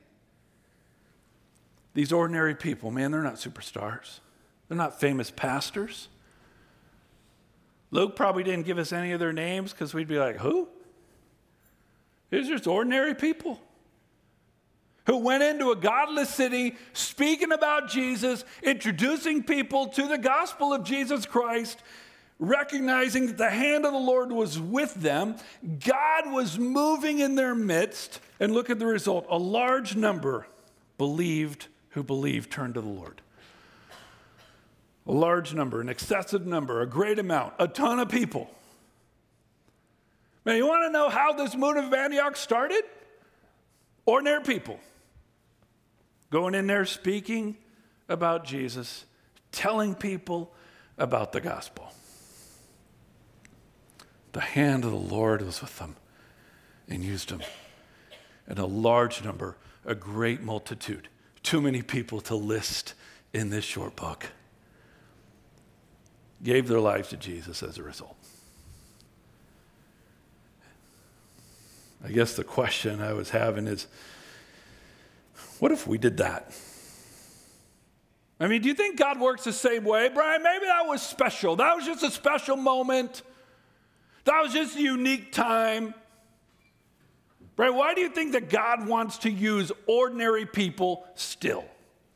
These 1.96 2.12
ordinary 2.12 2.54
people, 2.54 2.92
man, 2.92 3.12
they're 3.12 3.24
not 3.24 3.36
superstars. 3.36 4.20
They're 4.68 4.78
not 4.78 5.00
famous 5.00 5.32
pastors. 5.32 6.10
Luke 7.90 8.16
probably 8.16 8.44
didn't 8.44 8.66
give 8.66 8.78
us 8.78 8.92
any 8.92 9.14
of 9.14 9.20
their 9.20 9.34
names 9.34 9.72
because 9.72 9.94
we'd 9.94 10.08
be 10.08 10.20
like, 10.20 10.36
who? 10.36 10.68
These 12.30 12.50
are 12.50 12.54
just 12.54 12.68
ordinary 12.68 13.16
people 13.16 13.62
who 15.06 15.18
went 15.18 15.44
into 15.44 15.72
a 15.72 15.76
godless 15.76 16.30
city 16.30 16.76
speaking 16.92 17.54
about 17.54 17.90
Jesus, 17.90 18.44
introducing 18.62 19.44
people 19.44 19.88
to 19.90 20.08
the 20.08 20.18
gospel 20.18 20.74
of 20.74 20.84
Jesus 20.84 21.26
Christ, 21.26 21.82
recognizing 22.40 23.28
that 23.28 23.38
the 23.38 23.50
hand 23.50 23.86
of 23.86 23.94
the 23.94 24.00
Lord 24.00 24.34
was 24.34 24.60
with 24.60 24.96
them. 24.96 25.38
God 25.80 26.34
was 26.34 26.60
moving 26.60 27.20
in 27.20 27.36
their 27.36 27.56
midst. 27.56 28.20
And 28.40 28.54
look 28.54 28.70
at 28.70 28.80
the 28.80 28.86
result 28.86 29.28
a 29.30 29.38
large 29.38 29.96
number 29.96 30.46
believed 30.98 31.68
who 31.96 32.04
believed 32.04 32.52
turned 32.52 32.76
to 32.76 32.82
the 32.82 32.88
Lord 32.88 33.22
a 35.08 35.12
large 35.12 35.54
number, 35.54 35.82
an 35.82 35.90
excessive 35.90 36.46
number, 36.46 36.82
a 36.82 36.88
great 36.88 37.20
amount, 37.20 37.54
a 37.60 37.68
ton 37.68 38.00
of 38.00 38.10
people. 38.10 38.50
Now, 40.46 40.54
you 40.54 40.68
want 40.68 40.84
to 40.84 40.92
know 40.92 41.10
how 41.10 41.34
this 41.34 41.56
movement 41.56 41.88
of 41.88 41.94
Antioch 41.94 42.36
started? 42.36 42.84
Ordinary 44.06 44.44
people 44.44 44.80
going 46.32 46.56
in 46.56 46.68
there 46.68 46.86
speaking 46.86 47.56
about 48.10 48.46
Jesus, 48.46 49.06
telling 49.52 49.96
people 49.96 50.54
about 50.98 51.32
the 51.32 51.42
gospel. 51.42 51.92
The 54.34 54.42
hand 54.42 54.84
of 54.84 54.92
the 54.92 54.98
Lord 54.98 55.42
was 55.42 55.62
with 55.62 55.78
them 55.80 55.96
and 56.88 57.04
used 57.04 57.30
them. 57.30 57.42
And 58.48 58.60
a 58.60 58.66
large 58.66 59.24
number, 59.24 59.56
a 59.86 59.96
great 59.96 60.42
multitude, 60.42 61.10
too 61.46 61.62
many 61.62 61.82
people 61.82 62.20
to 62.22 62.36
list 62.36 62.96
in 63.34 63.50
this 63.50 63.64
short 63.64 63.96
book 63.96 64.28
gave 66.44 66.68
their 66.68 66.80
lives 66.80 67.10
to 67.10 67.18
Jesus 67.18 67.64
as 67.64 67.78
a 67.78 67.84
result. 67.84 68.18
I 72.04 72.12
guess 72.12 72.36
the 72.36 72.44
question 72.44 73.02
I 73.02 73.14
was 73.14 73.30
having 73.30 73.68
is 73.68 73.88
what 75.60 75.72
if 75.72 75.88
we 75.88 75.98
did 75.98 76.18
that? 76.18 76.52
I 78.40 78.48
mean, 78.48 78.62
do 78.62 78.68
you 78.68 78.76
think 78.76 78.98
God 79.00 79.20
works 79.20 79.46
the 79.46 79.54
same 79.54 79.86
way? 79.86 80.10
Brian, 80.10 80.44
maybe 80.44 80.66
that 80.66 80.86
was 80.88 81.02
special. 81.02 81.56
That 81.56 81.76
was 81.76 81.86
just 81.86 82.04
a 82.04 82.12
special 82.12 82.58
moment. 82.58 83.22
That 84.26 84.42
was 84.42 84.52
just 84.52 84.76
a 84.76 84.82
unique 84.82 85.32
time. 85.32 85.94
Brian, 87.56 87.76
why 87.76 87.94
do 87.94 88.02
you 88.02 88.10
think 88.10 88.34
that 88.34 88.50
God 88.50 88.88
wants 88.88 89.20
to 89.20 89.32
use 89.32 89.72
ordinary 89.88 90.46
people 90.46 91.06
still? 91.16 91.66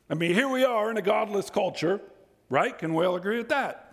I 0.09 0.15
mean, 0.15 0.33
here 0.33 0.49
we 0.49 0.65
are 0.65 0.91
in 0.91 0.97
a 0.97 1.01
godless 1.01 1.49
culture, 1.49 2.01
right? 2.49 2.77
Can 2.77 2.93
we 2.93 3.05
all 3.05 3.15
agree 3.15 3.37
with 3.37 3.49
that? 3.49 3.85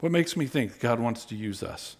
What 0.00 0.12
makes 0.12 0.36
me 0.36 0.46
think 0.46 0.80
God 0.80 1.00
wants 1.00 1.24
to 1.26 1.34
use 1.34 1.62
us? 1.62 1.96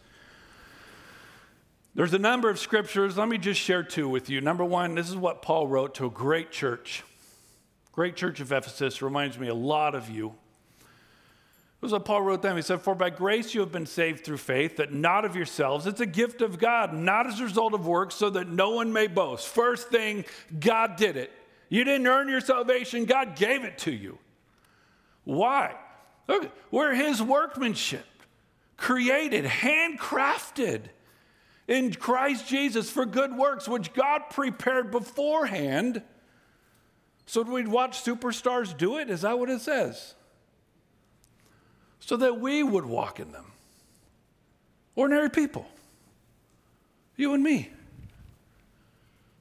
There's 1.94 2.12
a 2.12 2.18
number 2.18 2.50
of 2.50 2.58
scriptures. 2.58 3.16
Let 3.16 3.28
me 3.28 3.38
just 3.38 3.60
share 3.60 3.82
two 3.82 4.08
with 4.08 4.28
you. 4.28 4.40
Number 4.40 4.64
one, 4.64 4.94
this 4.94 5.08
is 5.08 5.16
what 5.16 5.42
Paul 5.42 5.68
wrote 5.68 5.94
to 5.96 6.06
a 6.06 6.10
great 6.10 6.50
church. 6.50 7.04
Great 7.92 8.16
church 8.16 8.40
of 8.40 8.50
Ephesus 8.50 9.00
reminds 9.00 9.38
me 9.38 9.48
a 9.48 9.54
lot 9.54 9.94
of 9.94 10.10
you. 10.10 10.34
Is 11.84 11.92
what 11.92 12.04
Paul 12.04 12.22
wrote 12.22 12.42
them. 12.42 12.56
He 12.56 12.62
said, 12.62 12.80
For 12.80 12.94
by 12.94 13.10
grace 13.10 13.54
you 13.54 13.60
have 13.60 13.72
been 13.72 13.86
saved 13.86 14.24
through 14.24 14.38
faith, 14.38 14.76
that 14.76 14.92
not 14.92 15.24
of 15.24 15.36
yourselves. 15.36 15.86
It's 15.86 16.00
a 16.00 16.06
gift 16.06 16.40
of 16.40 16.58
God, 16.58 16.92
not 16.94 17.26
as 17.26 17.40
a 17.40 17.44
result 17.44 17.74
of 17.74 17.86
works, 17.86 18.14
so 18.14 18.30
that 18.30 18.48
no 18.48 18.70
one 18.70 18.92
may 18.92 19.06
boast. 19.06 19.48
First 19.48 19.88
thing, 19.88 20.24
God 20.58 20.96
did 20.96 21.16
it. 21.16 21.30
You 21.68 21.84
didn't 21.84 22.06
earn 22.06 22.28
your 22.28 22.40
salvation, 22.40 23.04
God 23.04 23.36
gave 23.36 23.64
it 23.64 23.78
to 23.78 23.92
you. 23.92 24.18
Why? 25.24 25.74
Look, 26.26 26.50
we're 26.70 26.94
his 26.94 27.22
workmanship, 27.22 28.06
created, 28.76 29.44
handcrafted 29.44 30.82
in 31.68 31.92
Christ 31.92 32.48
Jesus 32.48 32.90
for 32.90 33.04
good 33.04 33.36
works, 33.36 33.68
which 33.68 33.92
God 33.92 34.22
prepared 34.30 34.90
beforehand 34.90 36.02
so 37.26 37.42
we'd 37.42 37.68
watch 37.68 38.04
superstars 38.04 38.76
do 38.76 38.98
it. 38.98 39.10
Is 39.10 39.22
that 39.22 39.38
what 39.38 39.48
it 39.48 39.60
says? 39.60 40.14
So 42.06 42.18
that 42.18 42.38
we 42.38 42.62
would 42.62 42.84
walk 42.84 43.18
in 43.18 43.32
them. 43.32 43.52
Ordinary 44.94 45.30
people, 45.30 45.66
you 47.16 47.32
and 47.32 47.42
me. 47.42 47.70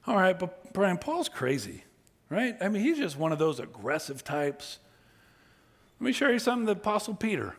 All 0.06 0.16
right, 0.16 0.38
but 0.38 0.72
Brian, 0.72 0.96
Paul's 0.96 1.28
crazy, 1.28 1.84
right? 2.30 2.56
I 2.62 2.68
mean, 2.68 2.82
he's 2.82 2.96
just 2.96 3.18
one 3.18 3.32
of 3.32 3.38
those 3.38 3.60
aggressive 3.60 4.24
types. 4.24 4.78
Let 6.00 6.06
me 6.06 6.12
show 6.12 6.28
you 6.28 6.38
something 6.38 6.64
the 6.64 6.72
Apostle 6.72 7.14
Peter. 7.14 7.54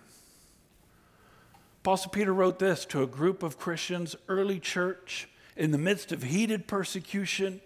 Apostle 1.83 2.09
Peter 2.09 2.33
wrote 2.33 2.57
this 2.57 2.83
to 2.85 3.03
a 3.03 3.07
group 3.07 3.43
of 3.43 3.59
Christians, 3.59 4.15
early 4.27 4.59
church, 4.59 5.29
in 5.55 5.69
the 5.69 5.77
midst 5.77 6.11
of 6.11 6.23
heated 6.23 6.67
persecution, 6.67 7.61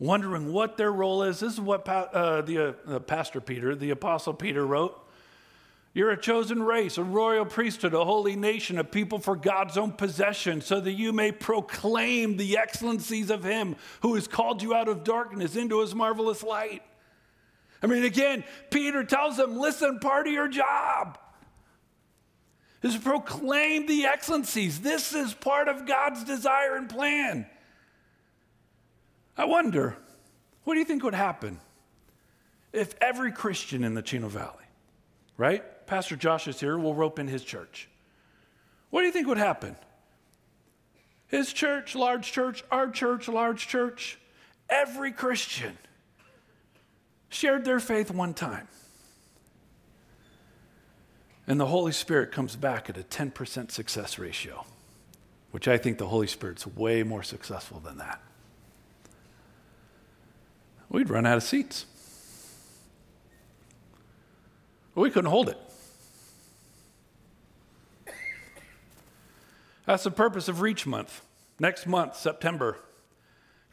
wondering 0.00 0.52
what 0.52 0.76
their 0.76 0.90
role 0.90 1.22
is. 1.22 1.38
This 1.38 1.52
is 1.52 1.60
what 1.60 1.88
uh, 1.88 2.42
the 2.42 2.74
uh, 2.88 2.98
Pastor 2.98 3.40
Peter, 3.40 3.76
the 3.76 3.90
Apostle 3.90 4.34
Peter, 4.34 4.66
wrote. 4.66 5.00
You're 5.94 6.10
a 6.10 6.20
chosen 6.20 6.60
race, 6.60 6.98
a 6.98 7.04
royal 7.04 7.46
priesthood, 7.46 7.94
a 7.94 8.04
holy 8.04 8.34
nation, 8.34 8.78
a 8.78 8.84
people 8.84 9.20
for 9.20 9.36
God's 9.36 9.78
own 9.78 9.92
possession, 9.92 10.60
so 10.60 10.80
that 10.80 10.92
you 10.92 11.12
may 11.12 11.30
proclaim 11.30 12.36
the 12.36 12.58
excellencies 12.58 13.30
of 13.30 13.44
Him 13.44 13.76
who 14.00 14.16
has 14.16 14.26
called 14.26 14.60
you 14.60 14.74
out 14.74 14.88
of 14.88 15.04
darkness 15.04 15.54
into 15.54 15.80
His 15.80 15.94
marvelous 15.94 16.42
light. 16.42 16.82
I 17.80 17.86
mean, 17.86 18.02
again, 18.02 18.42
Peter 18.70 19.04
tells 19.04 19.36
them, 19.36 19.56
listen, 19.56 20.00
part 20.00 20.26
of 20.26 20.32
your 20.32 20.48
job 20.48 21.16
is 22.82 22.94
to 22.94 23.00
proclaim 23.00 23.86
the 23.86 24.06
excellencies. 24.06 24.80
This 24.80 25.14
is 25.14 25.32
part 25.32 25.68
of 25.68 25.86
God's 25.86 26.24
desire 26.24 26.74
and 26.74 26.88
plan. 26.88 27.46
I 29.36 29.44
wonder, 29.44 29.96
what 30.64 30.74
do 30.74 30.80
you 30.80 30.86
think 30.86 31.04
would 31.04 31.14
happen 31.14 31.60
if 32.72 32.96
every 33.00 33.30
Christian 33.30 33.84
in 33.84 33.94
the 33.94 34.02
Chino 34.02 34.28
Valley, 34.28 34.64
right? 35.36 35.62
Pastor 35.86 36.16
Josh 36.16 36.48
is 36.48 36.60
here, 36.60 36.78
we'll 36.78 36.94
rope 36.94 37.18
in 37.18 37.28
his 37.28 37.44
church. 37.44 37.88
What 38.90 39.00
do 39.00 39.06
you 39.06 39.12
think 39.12 39.26
would 39.26 39.38
happen? 39.38 39.76
His 41.26 41.52
church, 41.52 41.94
large 41.94 42.30
church, 42.30 42.62
our 42.70 42.88
church, 42.90 43.28
large 43.28 43.66
church, 43.66 44.18
every 44.68 45.12
Christian 45.12 45.76
shared 47.28 47.64
their 47.64 47.80
faith 47.80 48.10
one 48.10 48.34
time. 48.34 48.68
And 51.46 51.60
the 51.60 51.66
Holy 51.66 51.92
Spirit 51.92 52.32
comes 52.32 52.56
back 52.56 52.88
at 52.88 52.96
a 52.96 53.02
10% 53.02 53.70
success 53.70 54.18
ratio, 54.18 54.64
which 55.50 55.68
I 55.68 55.76
think 55.76 55.98
the 55.98 56.06
Holy 56.06 56.26
Spirit's 56.26 56.66
way 56.66 57.02
more 57.02 57.22
successful 57.22 57.80
than 57.80 57.98
that. 57.98 58.22
We'd 60.88 61.10
run 61.10 61.26
out 61.26 61.36
of 61.36 61.42
seats. 61.42 61.86
We 64.94 65.10
couldn't 65.10 65.30
hold 65.30 65.48
it. 65.48 65.58
That's 69.86 70.04
the 70.04 70.10
purpose 70.10 70.48
of 70.48 70.60
Reach 70.60 70.86
Month. 70.86 71.22
Next 71.58 71.86
month, 71.86 72.16
September, 72.16 72.78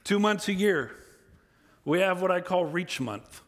two 0.04 0.20
months 0.20 0.48
a 0.48 0.54
year, 0.54 0.92
we 1.86 2.00
have 2.00 2.22
what 2.22 2.32
I 2.32 2.42
call 2.42 2.66
Reach 2.66 3.00
Month. 3.00 3.42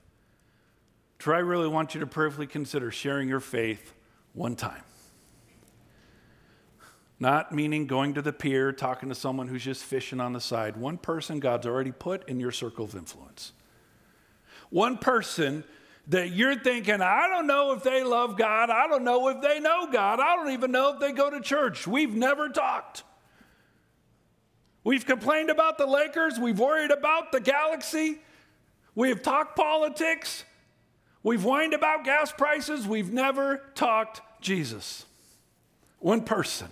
I 1.26 1.38
really 1.38 1.70
want 1.70 1.94
you 1.94 2.02
to 2.02 2.08
prayerfully 2.08 2.48
consider 2.48 2.92
sharing 2.92 3.30
your 3.30 3.40
faith 3.40 3.94
one 4.34 4.58
time. 4.58 4.84
Not 7.20 7.54
meaning 7.54 7.88
going 7.88 8.16
to 8.16 8.22
the 8.22 8.34
pier, 8.34 8.74
talking 8.74 9.08
to 9.08 9.16
someone 9.16 9.48
who's 9.48 9.64
just 9.64 9.86
fishing 9.86 10.20
on 10.20 10.34
the 10.34 10.42
side. 10.42 10.76
One 10.76 10.98
person 10.98 11.40
God's 11.40 11.66
already 11.66 11.94
put 11.94 12.28
in 12.28 12.42
your 12.42 12.52
circle 12.52 12.84
of 12.84 12.96
influence. 12.96 13.54
One 14.70 14.98
person 14.98 15.64
that 16.08 16.32
you're 16.32 16.60
thinking, 16.60 17.02
I 17.02 17.28
don't 17.30 17.48
know 17.48 17.72
if 17.72 17.84
they 17.84 18.04
love 18.04 18.38
God. 18.38 18.70
I 18.70 18.88
don't 18.88 19.04
know 19.04 19.30
if 19.30 19.42
they 19.42 19.60
know 19.60 19.88
God. 19.92 20.20
I 20.20 20.36
don't 20.36 20.52
even 20.52 20.72
know 20.72 20.94
if 20.94 21.00
they 21.00 21.14
go 21.14 21.30
to 21.30 21.40
church. 21.40 21.88
We've 21.88 22.14
never 22.14 22.50
talked. 22.50 23.04
We've 24.84 25.06
complained 25.06 25.50
about 25.50 25.78
the 25.78 25.86
Lakers. 25.86 26.38
We've 26.38 26.60
worried 26.60 26.92
about 26.92 27.32
the 27.32 27.40
galaxy. 27.40 28.20
We've 28.96 29.22
talked 29.22 29.56
politics. 29.56 30.44
We've 31.24 31.42
whined 31.42 31.74
about 31.74 32.04
gas 32.04 32.34
prices. 32.34 32.86
We've 32.86 33.12
never 33.12 33.62
talked 33.76 34.22
Jesus. 34.42 35.06
One 36.00 36.22
person. 36.22 36.68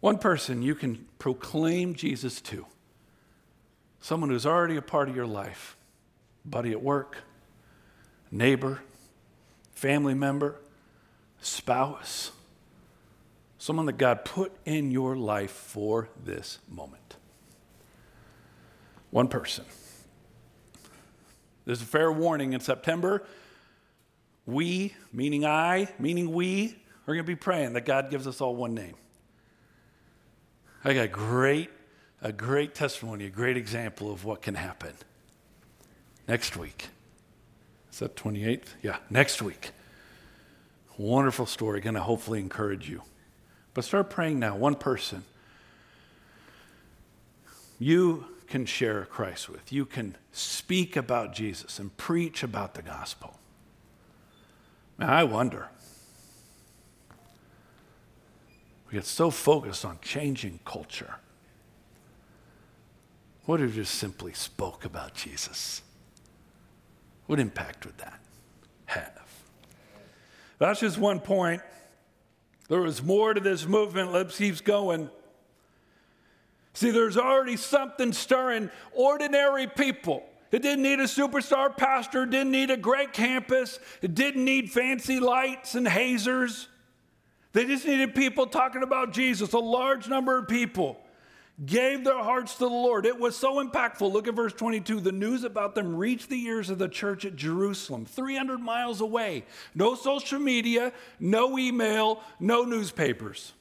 One 0.00 0.18
person 0.18 0.60
you 0.60 0.74
can 0.74 1.06
proclaim 1.20 1.94
Jesus 1.94 2.40
to. 2.42 2.66
Someone 4.00 4.30
who's 4.30 4.44
already 4.44 4.76
a 4.76 4.82
part 4.82 5.08
of 5.08 5.14
your 5.14 5.26
life 5.26 5.75
buddy 6.48 6.72
at 6.72 6.82
work, 6.82 7.18
neighbor, 8.30 8.80
family 9.72 10.14
member, 10.14 10.56
spouse, 11.40 12.32
someone 13.58 13.86
that 13.86 13.98
God 13.98 14.24
put 14.24 14.52
in 14.64 14.90
your 14.90 15.16
life 15.16 15.50
for 15.50 16.08
this 16.24 16.58
moment. 16.68 17.16
One 19.10 19.28
person. 19.28 19.64
There's 21.64 21.82
a 21.82 21.86
fair 21.86 22.12
warning 22.12 22.52
in 22.52 22.60
September. 22.60 23.24
We, 24.46 24.94
meaning 25.12 25.44
I, 25.44 25.88
meaning 25.98 26.32
we, 26.32 26.76
are 27.08 27.14
going 27.14 27.24
to 27.24 27.24
be 27.24 27.36
praying 27.36 27.72
that 27.74 27.84
God 27.84 28.10
gives 28.10 28.26
us 28.26 28.40
all 28.40 28.54
one 28.54 28.74
name. 28.74 28.94
I 30.84 30.94
got 30.94 31.10
great, 31.10 31.70
a 32.22 32.32
great 32.32 32.74
testimony, 32.74 33.26
a 33.26 33.30
great 33.30 33.56
example 33.56 34.12
of 34.12 34.24
what 34.24 34.42
can 34.42 34.54
happen 34.54 34.94
next 36.28 36.56
week. 36.56 36.88
Is 37.92 38.00
that 38.00 38.16
28th? 38.16 38.68
Yeah, 38.82 38.98
next 39.10 39.40
week. 39.40 39.70
Wonderful 40.98 41.46
story, 41.46 41.80
going 41.80 41.94
to 41.94 42.02
hopefully 42.02 42.40
encourage 42.40 42.88
you. 42.88 43.02
But 43.74 43.84
start 43.84 44.10
praying 44.10 44.38
now, 44.38 44.56
one 44.56 44.74
person. 44.74 45.24
You 47.78 48.26
can 48.48 48.64
share 48.64 49.04
Christ 49.04 49.48
with. 49.48 49.72
You 49.72 49.84
can 49.84 50.16
speak 50.32 50.96
about 50.96 51.34
Jesus 51.34 51.78
and 51.78 51.94
preach 51.96 52.42
about 52.42 52.74
the 52.74 52.82
gospel. 52.82 53.38
Now, 54.98 55.12
I 55.12 55.24
wonder. 55.24 55.68
We 58.86 58.94
get 58.94 59.04
so 59.04 59.30
focused 59.30 59.84
on 59.84 59.98
changing 60.00 60.60
culture. 60.64 61.16
What 63.44 63.60
if 63.60 63.70
we 63.70 63.76
just 63.76 63.94
simply 63.96 64.32
spoke 64.32 64.84
about 64.84 65.14
Jesus? 65.14 65.82
What 67.26 67.40
impact 67.40 67.86
would 67.86 67.98
that 67.98 68.20
have? 68.86 69.20
That's 70.58 70.80
just 70.80 70.98
one 70.98 71.20
point. 71.20 71.62
There 72.68 72.80
was 72.80 73.02
more 73.02 73.34
to 73.34 73.40
this 73.40 73.66
movement. 73.66 74.12
Let's 74.12 74.38
keep 74.38 74.62
going. 74.64 75.10
See, 76.74 76.90
there's 76.90 77.16
already 77.16 77.56
something 77.56 78.12
stirring 78.12 78.70
ordinary 78.92 79.66
people. 79.66 80.24
It 80.52 80.62
didn't 80.62 80.82
need 80.82 81.00
a 81.00 81.04
superstar 81.04 81.76
pastor, 81.76 82.22
it 82.22 82.30
didn't 82.30 82.52
need 82.52 82.70
a 82.70 82.76
great 82.76 83.12
campus, 83.12 83.80
it 84.00 84.14
didn't 84.14 84.44
need 84.44 84.70
fancy 84.70 85.18
lights 85.18 85.74
and 85.74 85.86
hazers. 85.88 86.68
They 87.52 87.64
just 87.64 87.86
needed 87.86 88.14
people 88.14 88.46
talking 88.46 88.82
about 88.82 89.12
Jesus, 89.12 89.52
a 89.52 89.58
large 89.58 90.08
number 90.08 90.38
of 90.38 90.48
people 90.48 91.00
gave 91.64 92.04
their 92.04 92.22
hearts 92.22 92.54
to 92.54 92.60
the 92.60 92.68
Lord. 92.68 93.06
It 93.06 93.18
was 93.18 93.34
so 93.34 93.64
impactful. 93.64 94.12
Look 94.12 94.28
at 94.28 94.34
verse 94.34 94.52
22. 94.52 95.00
The 95.00 95.12
news 95.12 95.42
about 95.42 95.74
them 95.74 95.96
reached 95.96 96.28
the 96.28 96.42
ears 96.44 96.68
of 96.68 96.78
the 96.78 96.88
church 96.88 97.24
at 97.24 97.36
Jerusalem, 97.36 98.04
300 98.04 98.58
miles 98.58 99.00
away. 99.00 99.44
No 99.74 99.94
social 99.94 100.38
media, 100.38 100.92
no 101.18 101.58
email, 101.58 102.20
no 102.38 102.64
newspapers. 102.64 103.54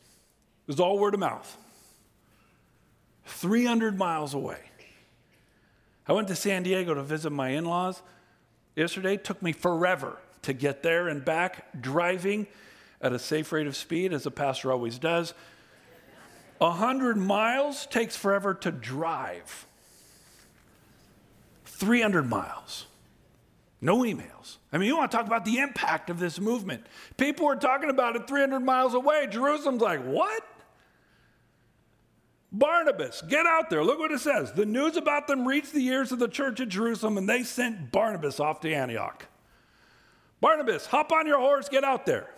It 0.67 0.71
was 0.71 0.79
all 0.79 0.99
word 0.99 1.13
of 1.13 1.21
mouth. 1.21 1.57
300 3.27 3.97
miles 3.97 4.33
away. 4.33 4.59
I 6.07 6.13
went 6.13 6.27
to 6.27 6.35
San 6.35 6.63
Diego 6.63 6.93
to 6.93 7.01
visit 7.01 7.31
my 7.31 7.49
in 7.49 7.65
laws 7.65 8.01
yesterday. 8.75 9.13
It 9.13 9.23
took 9.23 9.41
me 9.41 9.53
forever 9.53 10.17
to 10.43 10.53
get 10.53 10.83
there 10.83 11.07
and 11.07 11.23
back, 11.23 11.81
driving 11.81 12.45
at 13.01 13.13
a 13.13 13.19
safe 13.19 13.51
rate 13.51 13.67
of 13.67 13.75
speed, 13.75 14.13
as 14.13 14.25
a 14.25 14.31
pastor 14.31 14.71
always 14.71 14.99
does. 14.99 15.33
100 16.59 17.17
miles 17.17 17.85
takes 17.87 18.15
forever 18.15 18.53
to 18.53 18.71
drive. 18.71 19.67
300 21.65 22.27
miles. 22.29 22.85
No 23.81 23.99
emails. 23.99 24.57
I 24.71 24.77
mean, 24.77 24.87
you 24.87 24.97
want 24.97 25.11
to 25.11 25.17
talk 25.17 25.27
about 25.27 25.45
the 25.45 25.59
impact 25.59 26.09
of 26.09 26.19
this 26.19 26.39
movement. 26.39 26.85
People 27.17 27.45
were 27.45 27.55
talking 27.55 27.89
about 27.89 28.15
it 28.15 28.27
300 28.27 28.61
miles 28.61 28.93
away. 28.93 29.27
Jerusalem's 29.29 29.81
like, 29.81 30.03
what? 30.03 30.43
Barnabas, 32.51 33.21
get 33.27 33.45
out 33.45 33.69
there. 33.69 33.83
Look 33.83 33.99
what 33.99 34.11
it 34.11 34.21
says. 34.21 34.53
The 34.53 34.65
news 34.65 34.95
about 34.95 35.27
them 35.27 35.45
reached 35.45 35.73
the 35.73 35.85
ears 35.85 36.13
of 36.13 36.19
the 36.19 36.27
church 36.27 36.61
at 36.61 36.69
Jerusalem, 36.69 37.17
and 37.17 37.27
they 37.27 37.43
sent 37.43 37.91
Barnabas 37.91 38.39
off 38.39 38.61
to 38.61 38.73
Antioch. 38.73 39.25
Barnabas, 40.39 40.85
hop 40.85 41.11
on 41.11 41.27
your 41.27 41.39
horse, 41.39 41.67
get 41.67 41.83
out 41.83 42.05
there. 42.05 42.29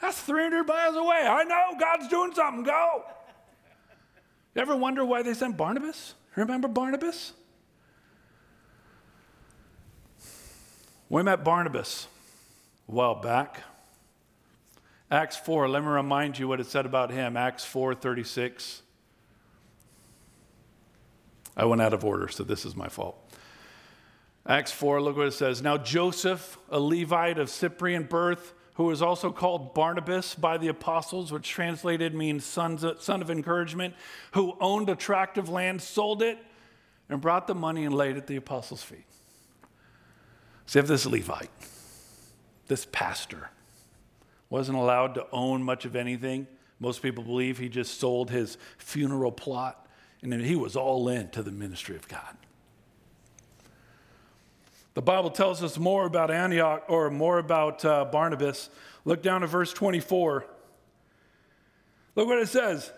That's 0.00 0.20
300 0.20 0.64
miles 0.64 0.96
away. 0.96 1.26
I 1.26 1.44
know 1.44 1.78
God's 1.78 2.08
doing 2.08 2.34
something. 2.34 2.64
Go. 2.64 3.04
You 4.54 4.62
ever 4.62 4.76
wonder 4.76 5.04
why 5.04 5.22
they 5.22 5.34
sent 5.34 5.56
Barnabas? 5.56 6.14
Remember 6.36 6.68
Barnabas? 6.68 7.32
We 11.08 11.22
met 11.22 11.44
Barnabas 11.44 12.08
a 12.88 12.92
while 12.92 13.14
back. 13.14 13.62
Acts 15.10 15.36
4, 15.36 15.68
let 15.68 15.82
me 15.82 15.88
remind 15.88 16.38
you 16.38 16.48
what 16.48 16.60
it 16.60 16.66
said 16.66 16.86
about 16.86 17.10
him. 17.10 17.36
Acts 17.36 17.64
4 17.64 17.94
36. 17.94 18.82
I 21.56 21.64
went 21.66 21.80
out 21.80 21.94
of 21.94 22.04
order, 22.04 22.26
so 22.28 22.42
this 22.42 22.64
is 22.64 22.74
my 22.74 22.88
fault. 22.88 23.16
Acts 24.46 24.72
4, 24.72 25.00
look 25.00 25.16
what 25.16 25.28
it 25.28 25.32
says. 25.32 25.62
Now, 25.62 25.76
Joseph, 25.78 26.58
a 26.68 26.80
Levite 26.80 27.38
of 27.38 27.48
Cyprian 27.48 28.04
birth, 28.04 28.52
who 28.74 28.84
was 28.84 29.02
also 29.02 29.30
called 29.30 29.74
Barnabas 29.74 30.34
by 30.34 30.58
the 30.58 30.68
apostles, 30.68 31.32
which 31.32 31.48
translated 31.48 32.14
means 32.14 32.44
son 32.44 32.78
of 32.82 33.30
encouragement, 33.30 33.94
who 34.32 34.56
owned 34.60 34.88
a 34.88 34.96
tract 34.96 35.38
of 35.38 35.48
land, 35.48 35.80
sold 35.80 36.22
it, 36.22 36.38
and 37.08 37.20
brought 37.20 37.46
the 37.46 37.54
money 37.54 37.84
and 37.84 37.94
laid 37.94 38.16
it 38.16 38.18
at 38.18 38.26
the 38.26 38.36
apostles' 38.36 38.82
feet. 38.82 39.04
So 40.66 40.78
you 40.78 40.80
have 40.80 40.88
this 40.88 41.06
Levite, 41.06 41.50
this 42.66 42.86
pastor, 42.90 43.50
wasn't 44.50 44.78
allowed 44.78 45.14
to 45.14 45.26
own 45.30 45.62
much 45.62 45.84
of 45.84 45.94
anything. 45.94 46.46
Most 46.80 47.02
people 47.02 47.22
believe 47.22 47.58
he 47.58 47.68
just 47.68 48.00
sold 48.00 48.30
his 48.30 48.58
funeral 48.78 49.30
plot, 49.30 49.86
and 50.22 50.32
he 50.32 50.56
was 50.56 50.74
all 50.74 51.08
in 51.08 51.28
to 51.30 51.42
the 51.42 51.52
ministry 51.52 51.96
of 51.96 52.08
God. 52.08 52.36
The 54.94 55.02
Bible 55.02 55.30
tells 55.30 55.62
us 55.62 55.76
more 55.76 56.06
about 56.06 56.30
Antioch 56.30 56.84
or 56.88 57.10
more 57.10 57.38
about 57.38 57.84
uh, 57.84 58.04
Barnabas. 58.04 58.70
Look 59.04 59.22
down 59.22 59.42
at 59.42 59.48
verse 59.48 59.72
24. 59.72 60.46
Look 62.14 62.28
what 62.28 62.38
it 62.38 62.48
says. 62.48 62.92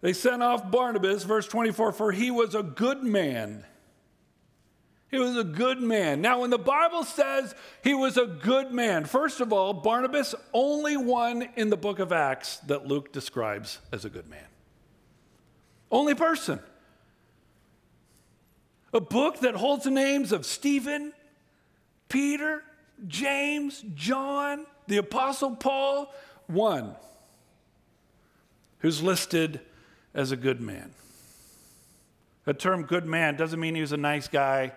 They 0.00 0.12
sent 0.12 0.42
off 0.42 0.70
Barnabas, 0.70 1.24
verse 1.24 1.46
24, 1.46 1.92
for 1.92 2.12
he 2.12 2.30
was 2.30 2.54
a 2.54 2.62
good 2.62 3.02
man. 3.02 3.64
He 5.10 5.18
was 5.18 5.36
a 5.36 5.44
good 5.44 5.80
man. 5.80 6.20
Now, 6.20 6.40
when 6.40 6.50
the 6.50 6.58
Bible 6.58 7.02
says 7.02 7.54
he 7.82 7.94
was 7.94 8.16
a 8.16 8.26
good 8.26 8.72
man, 8.72 9.06
first 9.06 9.40
of 9.40 9.52
all, 9.52 9.72
Barnabas, 9.72 10.34
only 10.52 10.96
one 10.96 11.48
in 11.56 11.70
the 11.70 11.76
book 11.76 11.98
of 11.98 12.12
Acts 12.12 12.58
that 12.66 12.86
Luke 12.86 13.12
describes 13.12 13.78
as 13.90 14.04
a 14.04 14.10
good 14.10 14.28
man. 14.28 14.44
Only 15.90 16.14
person. 16.14 16.60
A 18.92 19.00
book 19.00 19.40
that 19.40 19.54
holds 19.54 19.84
the 19.84 19.90
names 19.90 20.30
of 20.30 20.44
Stephen, 20.44 21.12
Peter, 22.08 22.62
James, 23.06 23.84
John, 23.94 24.66
the 24.86 24.96
Apostle 24.96 25.56
Paul, 25.56 26.12
one 26.46 26.94
who's 28.78 29.02
listed 29.02 29.60
as 30.14 30.32
a 30.32 30.36
good 30.36 30.60
man. 30.60 30.92
The 32.44 32.54
term 32.54 32.84
good 32.84 33.04
man 33.04 33.36
doesn't 33.36 33.60
mean 33.60 33.74
he 33.74 33.80
was 33.80 33.92
a 33.92 33.98
nice 33.98 34.26
guy, 34.28 34.72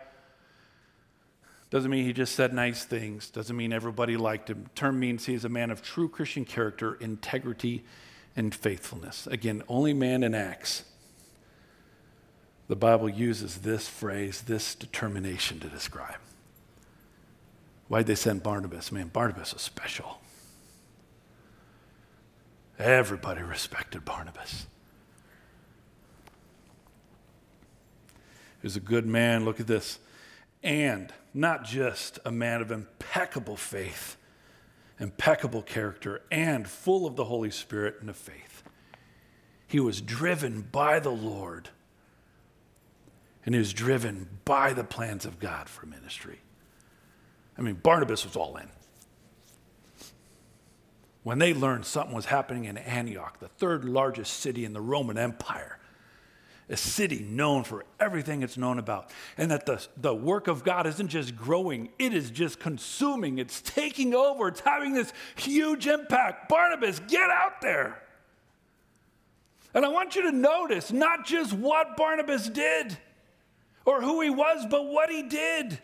doesn't 1.70 1.90
mean 1.90 2.04
he 2.04 2.12
just 2.12 2.36
said 2.36 2.54
nice 2.54 2.84
things, 2.84 3.30
doesn't 3.30 3.56
mean 3.56 3.72
everybody 3.72 4.18
liked 4.18 4.50
him. 4.50 4.64
The 4.64 4.70
term 4.72 5.00
means 5.00 5.26
he's 5.26 5.46
a 5.46 5.50
man 5.50 5.72
of 5.72 5.82
true 5.82 6.10
Christian 6.10 6.44
character, 6.44 6.96
integrity, 6.96 7.86
and 8.36 8.54
faithfulness. 8.54 9.26
Again, 9.28 9.64
only 9.70 9.94
man 9.94 10.24
in 10.24 10.36
Acts. 10.36 10.84
The 12.68 12.76
Bible 12.76 13.10
uses 13.10 13.60
this 13.60 13.88
phrase, 13.88 14.42
this 14.42 14.76
determination 14.76 15.60
to 15.62 15.68
describe. 15.68 16.18
Why'd 17.92 18.06
they 18.06 18.16
send 18.16 18.42
Barnabas? 18.42 18.90
Man, 18.90 19.10
Barnabas 19.10 19.54
was 19.54 19.62
special. 19.62 20.22
Everybody 22.80 23.42
respected 23.42 24.06
Barnabas. 24.06 24.66
He 28.62 28.66
was 28.66 28.78
a 28.78 28.80
good 28.80 29.06
man. 29.06 29.44
Look 29.44 29.60
at 29.60 29.68
this. 29.68 30.00
And 30.64 31.12
not 31.34 31.66
just 31.66 32.18
a 32.24 32.32
man 32.32 32.62
of 32.62 32.72
impeccable 32.72 33.58
faith, 33.58 34.16
impeccable 34.98 35.62
character, 35.62 36.22
and 36.32 36.70
full 36.70 37.06
of 37.06 37.18
the 37.18 37.26
Holy 37.26 37.52
Spirit 37.52 37.98
and 38.00 38.10
of 38.10 38.16
faith. 38.16 38.64
He 39.68 39.82
was 39.82 40.00
driven 40.00 40.62
by 40.62 41.02
the 41.02 41.12
Lord, 41.12 41.68
and 43.46 43.54
he 43.54 43.60
was 43.60 43.74
driven 43.74 44.40
by 44.46 44.72
the 44.72 44.86
plans 44.86 45.26
of 45.26 45.40
God 45.40 45.68
for 45.68 45.86
ministry. 45.86 46.40
I 47.62 47.64
mean, 47.64 47.76
Barnabas 47.76 48.26
was 48.26 48.36
all 48.36 48.58
in. 48.58 48.68
When 51.22 51.38
they 51.38 51.54
learned 51.54 51.86
something 51.86 52.16
was 52.16 52.26
happening 52.26 52.66
in 52.66 52.76
Antioch, 52.76 53.40
the 53.40 53.50
third 53.50 53.86
largest 53.86 54.40
city 54.40 54.66
in 54.66 54.74
the 54.74 54.82
Roman 54.82 55.16
Empire, 55.16 55.78
a 56.70 56.76
city 56.76 57.20
known 57.20 57.64
for 57.64 57.86
everything 58.00 58.42
it's 58.42 58.58
known 58.58 58.80
about, 58.80 59.12
and 59.38 59.52
that 59.52 59.68
the, 59.68 59.86
the 59.96 60.16
work 60.16 60.48
of 60.48 60.64
God 60.64 60.88
isn't 60.88 61.10
just 61.10 61.36
growing, 61.36 61.90
it 62.00 62.16
is 62.16 62.32
just 62.32 62.60
consuming, 62.60 63.38
it's 63.38 63.62
taking 63.62 64.16
over, 64.16 64.48
it's 64.48 64.62
having 64.62 64.94
this 64.94 65.14
huge 65.36 65.86
impact. 65.86 66.50
Barnabas, 66.50 67.00
get 67.02 67.30
out 67.30 67.62
there. 67.62 68.02
And 69.76 69.86
I 69.86 69.90
want 69.90 70.16
you 70.16 70.24
to 70.24 70.32
notice 70.32 70.92
not 70.92 71.28
just 71.28 71.54
what 71.54 71.96
Barnabas 71.96 72.50
did 72.50 72.98
or 73.86 74.02
who 74.02 74.22
he 74.22 74.32
was, 74.32 74.66
but 74.68 74.88
what 74.88 75.12
he 75.12 75.22
did. 75.22 75.80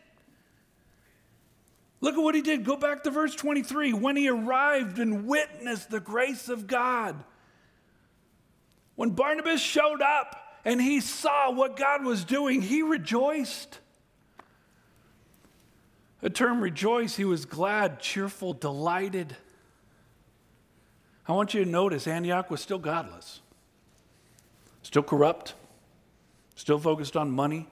Look 1.99 2.15
at 2.15 2.21
what 2.21 2.35
he 2.35 2.41
did. 2.41 2.63
Go 2.63 2.75
back 2.75 3.03
to 3.03 3.09
verse 3.09 3.35
23. 3.35 3.93
When 3.93 4.15
he 4.15 4.29
arrived 4.29 4.99
and 4.99 5.25
witnessed 5.25 5.89
the 5.89 5.99
grace 5.99 6.49
of 6.49 6.67
God. 6.67 7.23
When 8.95 9.11
Barnabas 9.11 9.61
showed 9.61 10.01
up 10.01 10.35
and 10.65 10.81
he 10.81 10.99
saw 10.99 11.51
what 11.51 11.75
God 11.77 12.03
was 12.03 12.23
doing, 12.23 12.61
he 12.61 12.81
rejoiced. 12.81 13.79
The 16.21 16.29
term 16.29 16.61
rejoice, 16.61 17.15
he 17.15 17.25
was 17.25 17.45
glad, 17.45 17.99
cheerful, 17.99 18.53
delighted. 18.53 19.35
I 21.27 21.33
want 21.33 21.53
you 21.53 21.63
to 21.63 21.69
notice 21.69 22.07
Antioch 22.07 22.49
was 22.49 22.61
still 22.61 22.79
godless, 22.79 23.41
still 24.81 25.03
corrupt, 25.03 25.53
still 26.55 26.79
focused 26.79 27.15
on 27.15 27.29
money, 27.29 27.67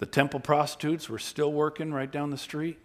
the 0.00 0.06
temple 0.06 0.40
prostitutes 0.40 1.08
were 1.08 1.18
still 1.18 1.52
working 1.52 1.92
right 1.92 2.10
down 2.10 2.30
the 2.30 2.38
street. 2.38 2.78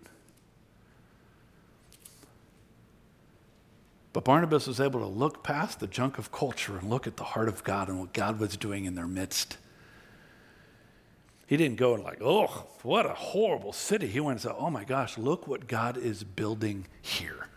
But 4.12 4.26
Barnabas 4.26 4.68
was 4.68 4.80
able 4.80 5.00
to 5.00 5.08
look 5.08 5.44
past 5.44 5.80
the 5.80 5.88
junk 5.88 6.18
of 6.18 6.32
culture 6.32 6.78
and 6.78 6.90
look 6.90 7.08
at 7.08 7.18
the 7.18 7.24
heart 7.24 7.48
of 7.48 7.64
God 7.64 7.90
and 7.90 8.00
what 8.00 8.14
God 8.14 8.40
was 8.40 8.56
doing 8.56 8.86
in 8.86 8.96
their 8.96 9.08
midst. 9.08 9.58
He 11.48 11.58
didn't 11.58 11.78
go 11.78 11.94
and 11.94 12.04
like, 12.04 12.22
oh, 12.22 12.66
what 12.84 13.06
a 13.06 13.14
horrible 13.14 13.72
city. 13.72 14.08
He 14.08 14.20
went 14.20 14.36
and 14.36 14.42
said, 14.42 14.56
oh 14.58 14.70
my 14.70 14.84
gosh, 14.84 15.18
look 15.18 15.48
what 15.48 15.68
God 15.68 15.98
is 15.98 16.24
building 16.24 16.88
here. 17.02 17.48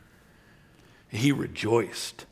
He 1.08 1.32
rejoiced. 1.32 2.26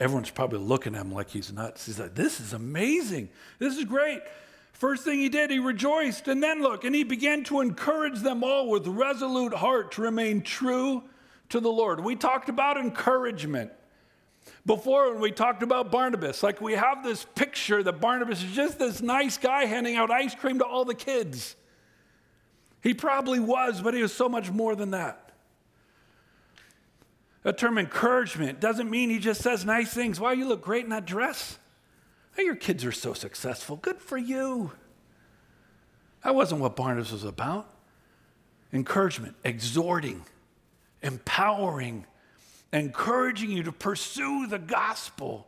Everyone's 0.00 0.30
probably 0.30 0.58
looking 0.58 0.94
at 0.94 1.02
him 1.02 1.12
like 1.12 1.30
he's 1.30 1.52
nuts. 1.52 1.86
He's 1.86 2.00
like, 2.00 2.14
this 2.14 2.40
is 2.40 2.52
amazing. 2.52 3.28
This 3.58 3.76
is 3.76 3.84
great. 3.84 4.20
First 4.78 5.04
thing 5.04 5.18
he 5.18 5.30
did, 5.30 5.50
he 5.50 5.58
rejoiced. 5.58 6.28
And 6.28 6.42
then 6.42 6.60
look, 6.60 6.84
and 6.84 6.94
he 6.94 7.02
began 7.02 7.44
to 7.44 7.60
encourage 7.60 8.20
them 8.20 8.44
all 8.44 8.68
with 8.68 8.86
resolute 8.86 9.54
heart 9.54 9.92
to 9.92 10.02
remain 10.02 10.42
true 10.42 11.02
to 11.48 11.60
the 11.60 11.70
Lord. 11.70 12.00
We 12.00 12.14
talked 12.14 12.50
about 12.50 12.76
encouragement 12.76 13.72
before 14.66 15.12
when 15.12 15.22
we 15.22 15.32
talked 15.32 15.62
about 15.62 15.90
Barnabas. 15.90 16.42
Like 16.42 16.60
we 16.60 16.74
have 16.74 17.02
this 17.02 17.24
picture 17.34 17.82
that 17.82 18.00
Barnabas 18.00 18.42
is 18.42 18.52
just 18.52 18.78
this 18.78 19.00
nice 19.00 19.38
guy 19.38 19.64
handing 19.64 19.96
out 19.96 20.10
ice 20.10 20.34
cream 20.34 20.58
to 20.58 20.66
all 20.66 20.84
the 20.84 20.94
kids. 20.94 21.56
He 22.82 22.92
probably 22.92 23.40
was, 23.40 23.80
but 23.80 23.94
he 23.94 24.02
was 24.02 24.12
so 24.12 24.28
much 24.28 24.50
more 24.50 24.76
than 24.76 24.90
that. 24.90 25.32
The 27.44 27.54
term 27.54 27.78
encouragement 27.78 28.60
doesn't 28.60 28.90
mean 28.90 29.08
he 29.08 29.20
just 29.20 29.40
says 29.40 29.64
nice 29.64 29.94
things. 29.94 30.20
Wow, 30.20 30.32
you 30.32 30.46
look 30.46 30.60
great 30.60 30.84
in 30.84 30.90
that 30.90 31.06
dress. 31.06 31.58
Your 32.38 32.56
kids 32.56 32.84
are 32.84 32.92
so 32.92 33.12
successful. 33.12 33.76
Good 33.76 33.98
for 33.98 34.16
you. 34.16 34.72
That 36.22 36.34
wasn't 36.34 36.60
what 36.60 36.76
Barnabas 36.76 37.12
was 37.12 37.24
about. 37.24 37.68
Encouragement, 38.72 39.36
exhorting, 39.44 40.24
empowering, 41.02 42.04
encouraging 42.72 43.50
you 43.50 43.62
to 43.62 43.72
pursue 43.72 44.46
the 44.46 44.58
gospel. 44.58 45.46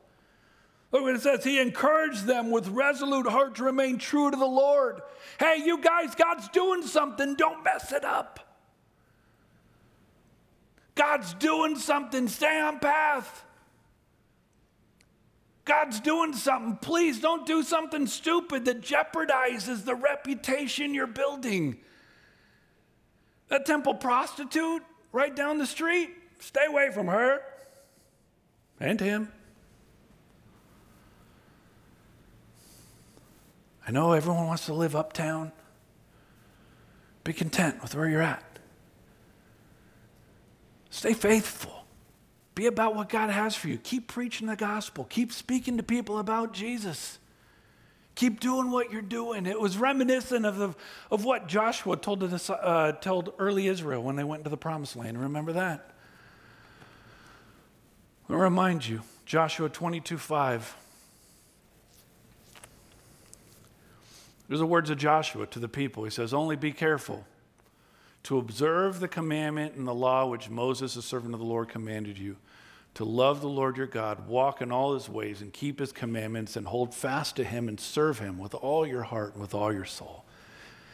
Look 0.90 1.03
what 1.03 1.14
it 1.14 1.20
says. 1.20 1.44
He 1.44 1.61
encouraged 1.61 2.24
them 2.24 2.51
with 2.51 2.68
resolute 2.68 3.27
heart 3.27 3.57
to 3.57 3.64
remain 3.64 3.98
true 3.98 4.31
to 4.31 4.37
the 4.37 4.46
Lord. 4.46 5.03
Hey, 5.38 5.62
you 5.64 5.79
guys, 5.83 6.14
God's 6.14 6.48
doing 6.48 6.83
something. 6.83 7.35
Don't 7.35 7.62
mess 7.62 7.92
it 7.92 8.05
up. 8.05 8.40
God's 10.94 11.35
doing 11.35 11.77
something. 11.77 12.27
Stay 12.29 12.61
on 12.61 12.79
path. 12.79 13.44
God's 15.68 16.00
doing 16.00 16.33
something. 16.33 16.76
Please 16.76 17.20
don't 17.20 17.46
do 17.46 17.62
something 17.62 18.07
stupid 18.07 18.64
that 18.64 18.81
jeopardizes 18.81 19.85
the 19.85 19.94
reputation 19.94 20.94
you're 20.94 21.07
building. 21.07 21.76
That 23.48 23.66
temple 23.66 23.94
prostitute 23.94 24.83
right 25.12 25.35
down 25.35 25.59
the 25.59 25.66
street, 25.66 26.11
stay 26.40 26.64
away 26.66 26.90
from 26.90 27.07
her 27.07 27.42
and 28.81 28.98
him. 28.98 29.31
I 33.87 33.90
know 33.90 34.12
everyone 34.12 34.46
wants 34.46 34.66
to 34.66 34.74
live 34.74 34.96
uptown. 34.96 35.52
Be 37.24 37.33
content 37.35 37.83
with 37.83 37.94
where 37.94 38.09
you're 38.09 38.22
at. 38.22 38.59
Stay 40.88 41.12
faithful. 41.12 41.77
Be 42.59 42.66
about 42.66 42.97
what 42.97 43.09
God 43.09 43.31
has 43.31 43.55
for 43.55 43.68
you. 43.68 43.79
Keep 43.79 44.09
preaching 44.09 44.49
the 44.49 44.57
gospel. 44.57 45.05
Keep 45.05 45.31
speaking 45.31 45.77
to 45.77 45.85
people 45.85 46.18
about 46.18 46.53
Jesus. 46.53 47.21
Keep 48.16 48.40
doing 48.40 48.73
what 48.73 48.90
you're 48.90 49.01
doing. 49.01 49.47
It 49.47 49.61
was 49.61 49.79
reminiscent 49.79 50.44
of, 50.44 50.59
the, 50.59 50.75
of 51.09 51.25
what 51.25 51.47
Joshua 51.47 51.97
told, 51.97 52.18
the, 52.18 52.53
uh, 52.53 52.90
told 52.94 53.33
early 53.38 53.68
Israel 53.68 54.03
when 54.03 54.16
they 54.16 54.25
went 54.25 54.40
into 54.40 54.51
the 54.51 54.57
promised 54.57 54.97
land. 54.97 55.23
Remember 55.23 55.53
that? 55.53 55.92
I'll 58.29 58.35
remind 58.35 58.85
you 58.88 59.03
Joshua 59.25 59.68
22 59.68 60.18
5. 60.18 60.77
There's 64.49 64.59
the 64.59 64.66
words 64.66 64.90
of 64.90 64.99
Joshua 64.99 65.47
to 65.47 65.61
the 65.61 65.68
people. 65.68 66.03
He 66.03 66.11
says, 66.11 66.35
Only 66.35 66.57
be 66.57 66.73
careful 66.73 67.25
to 68.25 68.38
observe 68.38 68.99
the 68.99 69.07
commandment 69.07 69.77
and 69.77 69.87
the 69.87 69.94
law 69.94 70.27
which 70.27 70.51
Moses, 70.51 70.94
the 70.94 71.03
servant 71.03 71.35
of 71.35 71.38
the 71.38 71.47
Lord, 71.47 71.68
commanded 71.68 72.18
you 72.18 72.37
to 72.94 73.05
love 73.05 73.40
the 73.40 73.48
Lord 73.48 73.77
your 73.77 73.87
God, 73.87 74.27
walk 74.27 74.61
in 74.61 74.72
all 74.72 74.94
his 74.94 75.09
ways, 75.09 75.40
and 75.40 75.53
keep 75.53 75.79
his 75.79 75.92
commandments, 75.92 76.57
and 76.57 76.66
hold 76.66 76.94
fast 76.94 77.37
to 77.37 77.44
him 77.44 77.68
and 77.68 77.79
serve 77.79 78.18
him 78.18 78.38
with 78.38 78.55
all 78.55 78.87
your 78.87 79.05
heart 79.05 79.35
and 79.35 79.40
with 79.40 79.55
all 79.55 79.72
your 79.72 79.85
soul. 79.85 80.24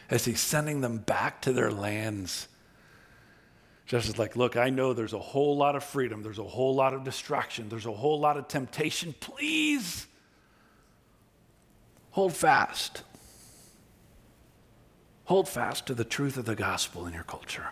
As 0.09 0.25
he's 0.25 0.39
sending 0.39 0.81
them 0.81 0.99
back 0.99 1.41
to 1.41 1.53
their 1.53 1.71
lands. 1.71 2.47
Just 3.87 4.09
as 4.09 4.19
like, 4.19 4.35
look, 4.35 4.55
I 4.55 4.69
know 4.69 4.93
there's 4.93 5.13
a 5.13 5.19
whole 5.19 5.57
lot 5.57 5.75
of 5.75 5.83
freedom, 5.83 6.21
there's 6.21 6.39
a 6.39 6.43
whole 6.43 6.75
lot 6.75 6.93
of 6.93 7.03
distraction, 7.03 7.69
there's 7.69 7.85
a 7.85 7.91
whole 7.91 8.19
lot 8.19 8.37
of 8.37 8.47
temptation. 8.47 9.13
Please 9.19 10.05
hold 12.11 12.33
fast. 12.33 13.03
Hold 15.25 15.49
fast 15.49 15.87
to 15.87 15.95
the 15.95 16.03
truth 16.03 16.37
of 16.37 16.45
the 16.45 16.55
gospel 16.55 17.07
in 17.07 17.13
your 17.13 17.23
culture. 17.23 17.69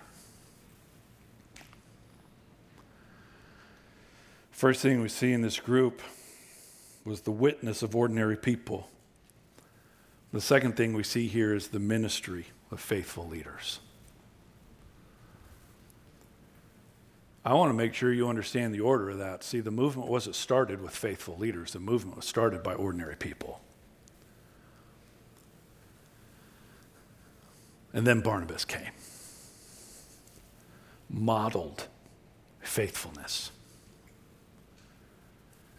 First 4.54 4.82
thing 4.82 5.02
we 5.02 5.10
see 5.10 5.34
in 5.34 5.42
this 5.42 5.60
group 5.60 6.02
was 7.04 7.22
the 7.22 7.32
witness 7.32 7.82
of 7.82 7.96
ordinary 7.96 8.38
people. 8.38 8.88
The 10.32 10.40
second 10.40 10.78
thing 10.78 10.94
we 10.94 11.04
see 11.04 11.28
here 11.28 11.56
is 11.56 11.70
the 11.70 11.80
ministry 11.80 12.46
of 12.72 12.80
faithful 12.80 13.28
leaders. 13.28 13.80
I 17.44 17.56
want 17.56 17.72
to 17.72 17.74
make 17.74 17.96
sure 17.96 18.14
you 18.14 18.30
understand 18.30 18.74
the 18.74 18.80
order 18.80 19.10
of 19.10 19.18
that. 19.18 19.44
See, 19.44 19.60
the 19.60 19.72
movement 19.72 20.08
wasn't 20.08 20.36
started 20.36 20.82
with 20.82 20.96
faithful 20.96 21.36
leaders, 21.38 21.74
the 21.74 21.80
movement 21.80 22.16
was 22.16 22.26
started 22.26 22.62
by 22.64 22.76
ordinary 22.76 23.16
people. 23.16 23.60
And 27.92 28.08
then 28.08 28.22
Barnabas 28.22 28.66
came, 28.66 28.92
modeled 31.10 31.88
faithfulness 32.62 33.52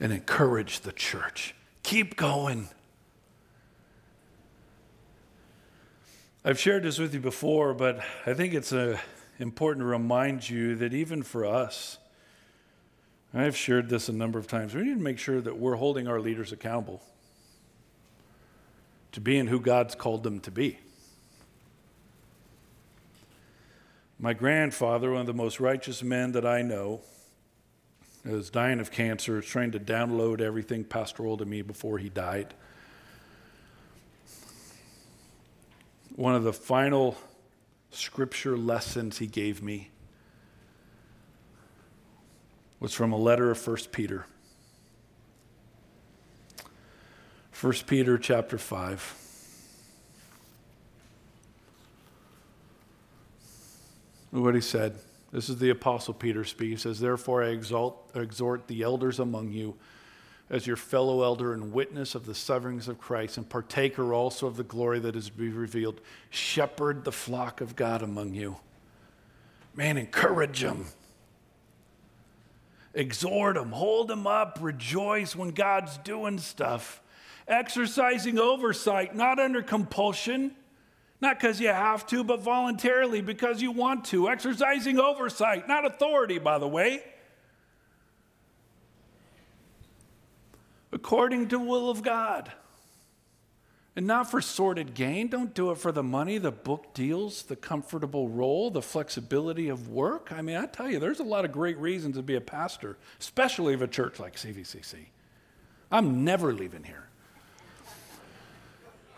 and 0.01 0.13
encourage 0.13 0.81
the 0.81 0.93
church. 0.93 1.55
Keep 1.83 2.17
going. 2.17 2.69
I've 6.45 6.59
shared 6.59 6.83
this 6.83 6.99
with 6.99 7.15
you 7.15 7.21
before, 7.21 7.73
but 7.73 8.01
I 8.27 8.35
think 8.35 8.53
it's 8.53 8.73
uh, 8.73 8.99
important 9.39 9.83
to 9.83 9.87
remind 9.87 10.49
you 10.49 10.75
that 10.77 10.93
even 10.93 11.23
for 11.23 11.47
us, 11.47 11.99
I've 13.33 13.57
shared 13.57 13.89
this 13.89 14.09
a 14.09 14.13
number 14.13 14.39
of 14.39 14.47
times, 14.47 14.75
we 14.75 14.83
need 14.83 14.95
to 14.95 15.03
make 15.03 15.19
sure 15.19 15.41
that 15.41 15.59
we're 15.59 15.77
holding 15.77 16.07
our 16.07 16.21
leaders 16.21 16.53
accountable 16.53 17.03
to 19.13 19.21
being 19.21 19.47
who 19.47 19.59
God's 19.59 19.95
called 19.95 20.23
them 20.23 20.41
to 20.41 20.51
be. 20.51 20.79
My 24.19 24.35
grandfather, 24.35 25.11
one 25.11 25.23
of 25.23 25.27
the 25.27 25.35
most 25.35 25.61
righteous 25.61 26.03
men 26.03 26.33
that 26.33 26.47
I 26.47 26.63
know, 26.63 27.01
was 28.33 28.49
dying 28.49 28.81
of 28.81 28.91
cancer, 28.91 29.41
trying 29.43 29.71
to 29.73 29.79
download 29.79 30.41
everything 30.41 30.85
pastoral 30.85 31.37
to 31.37 31.45
me 31.45 31.61
before 31.63 31.99
he 31.99 32.09
died. 32.09 32.55
One 36.17 36.35
of 36.35 36.45
the 36.45 36.53
final 36.53 37.17
scripture 37.91 38.57
lessons 38.57 39.19
he 39.19 39.27
gave 39.27 39.63
me 39.63 39.91
was 42.81 42.95
from 42.95 43.13
a 43.13 43.17
letter 43.17 43.51
of 43.51 43.67
1 43.67 43.77
Peter. 43.93 44.27
1 47.61 47.73
Peter 47.87 48.19
chapter 48.19 48.59
5. 48.59 49.21
What 54.31 54.55
he 54.55 54.61
said. 54.61 54.99
This 55.35 55.49
is 55.49 55.59
the 55.59 55.71
Apostle 55.71 56.15
Peter 56.15 56.45
speaking. 56.45 56.77
He 56.77 56.77
says, 56.77 57.01
Therefore, 57.01 57.43
I 57.43 57.49
exalt, 57.49 58.09
exhort 58.15 58.69
the 58.69 58.83
elders 58.83 59.19
among 59.19 59.51
you 59.51 59.75
as 60.49 60.65
your 60.65 60.77
fellow 60.77 61.25
elder 61.25 61.53
and 61.53 61.73
witness 61.73 62.15
of 62.15 62.25
the 62.25 62.37
sufferings 62.37 62.87
of 62.87 63.01
Christ, 63.01 63.37
and 63.37 63.49
partaker 63.49 64.15
also 64.15 64.47
of 64.47 64.57
the 64.57 64.63
glory 64.63 65.01
that 65.01 65.17
is 65.17 65.27
to 65.27 65.33
be 65.33 65.49
revealed. 65.49 66.01
Shepherd 66.31 67.03
the 67.03 67.11
flock 67.11 67.61
of 67.61 67.75
God 67.75 68.01
among 68.01 68.35
you. 68.35 68.59
Man, 69.75 69.97
encourage 69.97 70.61
them. 70.61 70.87
Exhort 72.95 73.57
them, 73.57 73.73
hold 73.73 74.07
them 74.07 74.29
up, 74.29 74.59
rejoice 74.61 75.35
when 75.35 75.51
God's 75.51 75.99
doing 75.99 76.39
stuff. 76.39 77.03
Exercising 77.49 78.39
oversight, 78.39 79.17
not 79.17 79.41
under 79.41 79.63
compulsion 79.63 80.55
not 81.25 81.41
because 81.41 81.59
you 81.59 81.69
have 81.69 82.07
to, 82.09 82.23
but 82.23 82.41
voluntarily 82.41 83.23
because 83.23 83.63
you 83.63 83.73
want 83.73 84.05
to. 84.07 84.29
Exercising 84.29 85.01
oversight, 85.01 85.67
not 85.67 85.87
authority, 85.87 86.39
by 86.39 86.59
the 86.59 86.69
way. 86.69 87.03
According 90.93 91.49
to 91.49 91.59
will 91.59 91.89
of 91.89 92.03
God. 92.03 92.53
And 93.97 94.07
not 94.07 94.31
for 94.31 94.41
sordid 94.41 94.95
gain. 94.95 95.29
Don't 95.29 95.55
do 95.55 95.71
it 95.71 95.79
for 95.79 95.93
the 95.93 96.03
money, 96.03 96.37
the 96.37 96.51
book 96.51 96.93
deals, 96.95 97.45
the 97.45 97.57
comfortable 97.57 98.29
role, 98.29 98.71
the 98.71 98.83
flexibility 98.83 99.69
of 99.69 99.89
work. 99.89 100.31
I 100.31 100.43
mean, 100.43 100.57
I 100.57 100.67
tell 100.67 100.91
you, 100.91 100.99
there's 100.99 101.21
a 101.21 101.25
lot 101.25 101.45
of 101.45 101.53
great 101.53 101.79
reasons 101.79 102.17
to 102.17 102.23
be 102.23 102.35
a 102.35 102.41
pastor, 102.41 102.99
especially 103.19 103.73
of 103.73 103.83
a 103.83 103.89
church 103.89 104.19
like 104.19 104.35
CVCC. 104.35 105.07
I'm 105.91 106.25
never 106.25 106.53
leaving 106.53 106.83
here. 106.83 107.09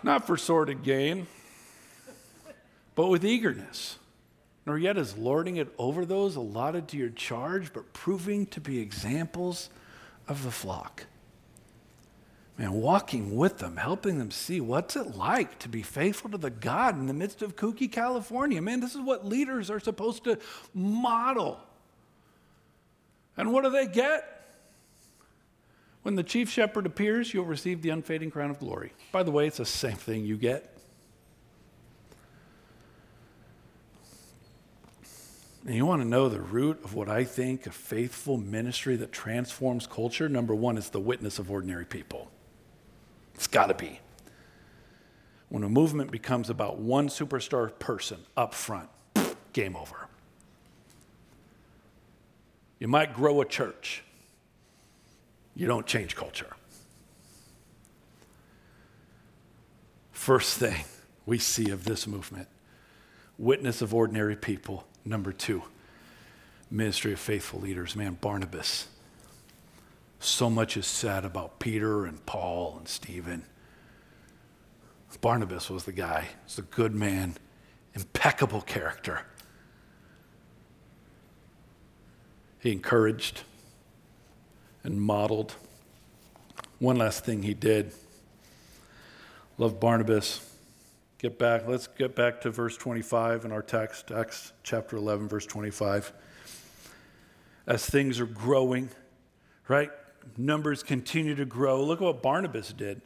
Not 0.02 0.26
for 0.26 0.36
sordid 0.36 0.84
gain, 0.84 1.26
but 2.96 3.06
with 3.06 3.24
eagerness, 3.24 3.98
nor 4.66 4.76
yet 4.76 4.96
as 4.96 5.16
lording 5.16 5.56
it 5.56 5.68
over 5.78 6.04
those 6.04 6.34
allotted 6.34 6.88
to 6.88 6.96
your 6.96 7.10
charge, 7.10 7.72
but 7.72 7.92
proving 7.92 8.46
to 8.46 8.60
be 8.60 8.80
examples 8.80 9.70
of 10.26 10.42
the 10.42 10.50
flock. 10.50 11.04
Man, 12.58 12.72
walking 12.72 13.36
with 13.36 13.58
them, 13.58 13.76
helping 13.76 14.18
them 14.18 14.30
see 14.30 14.62
what's 14.62 14.96
it 14.96 15.14
like 15.14 15.58
to 15.58 15.68
be 15.68 15.82
faithful 15.82 16.30
to 16.30 16.38
the 16.38 16.50
God 16.50 16.98
in 16.98 17.06
the 17.06 17.12
midst 17.12 17.42
of 17.42 17.54
kooky 17.54 17.90
California. 17.92 18.62
Man, 18.62 18.80
this 18.80 18.94
is 18.94 19.00
what 19.02 19.26
leaders 19.26 19.70
are 19.70 19.78
supposed 19.78 20.24
to 20.24 20.38
model. 20.72 21.60
And 23.36 23.52
what 23.52 23.64
do 23.64 23.70
they 23.70 23.86
get? 23.86 24.32
When 26.02 26.14
the 26.14 26.22
chief 26.22 26.48
shepherd 26.48 26.86
appears, 26.86 27.34
you'll 27.34 27.44
receive 27.44 27.82
the 27.82 27.90
unfading 27.90 28.30
crown 28.30 28.50
of 28.50 28.58
glory. 28.58 28.92
By 29.12 29.22
the 29.22 29.30
way, 29.30 29.46
it's 29.46 29.58
the 29.58 29.66
same 29.66 29.96
thing 29.96 30.24
you 30.24 30.38
get. 30.38 30.75
And 35.66 35.74
you 35.74 35.84
want 35.84 36.00
to 36.00 36.06
know 36.06 36.28
the 36.28 36.40
root 36.40 36.82
of 36.84 36.94
what 36.94 37.08
I 37.08 37.24
think 37.24 37.66
a 37.66 37.72
faithful 37.72 38.36
ministry 38.36 38.94
that 38.96 39.10
transforms 39.10 39.88
culture? 39.88 40.28
Number 40.28 40.54
one 40.54 40.78
is 40.78 40.90
the 40.90 41.00
witness 41.00 41.40
of 41.40 41.50
ordinary 41.50 41.84
people. 41.84 42.30
It's 43.34 43.48
got 43.48 43.66
to 43.66 43.74
be. 43.74 43.98
When 45.48 45.64
a 45.64 45.68
movement 45.68 46.12
becomes 46.12 46.50
about 46.50 46.78
one 46.78 47.08
superstar 47.08 47.76
person 47.80 48.18
up 48.36 48.54
front, 48.54 48.88
game 49.52 49.74
over. 49.74 50.06
You 52.78 52.86
might 52.86 53.12
grow 53.12 53.40
a 53.40 53.44
church, 53.44 54.04
you 55.56 55.66
don't 55.66 55.86
change 55.86 56.14
culture. 56.14 56.54
First 60.12 60.58
thing 60.58 60.84
we 61.24 61.38
see 61.38 61.70
of 61.70 61.84
this 61.84 62.06
movement 62.06 62.46
witness 63.38 63.82
of 63.82 63.92
ordinary 63.92 64.36
people 64.36 64.86
Number 65.06 65.32
two, 65.32 65.62
ministry 66.70 67.12
of 67.12 67.20
faithful 67.20 67.60
leaders. 67.60 67.94
Man, 67.94 68.18
Barnabas. 68.20 68.88
So 70.18 70.50
much 70.50 70.76
is 70.76 70.86
said 70.86 71.24
about 71.24 71.60
Peter 71.60 72.04
and 72.04 72.24
Paul 72.26 72.74
and 72.78 72.88
Stephen. 72.88 73.44
Barnabas 75.20 75.70
was 75.70 75.84
the 75.84 75.92
guy. 75.92 76.28
He's 76.44 76.58
a 76.58 76.62
good 76.62 76.94
man, 76.94 77.36
impeccable 77.94 78.60
character. 78.60 79.22
He 82.58 82.72
encouraged 82.72 83.42
and 84.82 85.00
modeled. 85.00 85.54
One 86.78 86.96
last 86.96 87.24
thing 87.24 87.42
he 87.44 87.54
did. 87.54 87.92
Love 89.56 89.80
Barnabas. 89.80 90.55
Get 91.18 91.38
back, 91.38 91.66
let's 91.66 91.86
get 91.86 92.14
back 92.14 92.42
to 92.42 92.50
verse 92.50 92.76
25 92.76 93.46
in 93.46 93.52
our 93.52 93.62
text, 93.62 94.10
Acts 94.10 94.52
chapter 94.62 94.96
11, 94.96 95.28
verse 95.28 95.46
25. 95.46 96.12
As 97.66 97.86
things 97.86 98.20
are 98.20 98.26
growing, 98.26 98.90
right? 99.66 99.90
Numbers 100.36 100.82
continue 100.82 101.34
to 101.34 101.46
grow. 101.46 101.82
Look 101.82 102.02
at 102.02 102.04
what 102.04 102.22
Barnabas 102.22 102.72
did. 102.72 103.00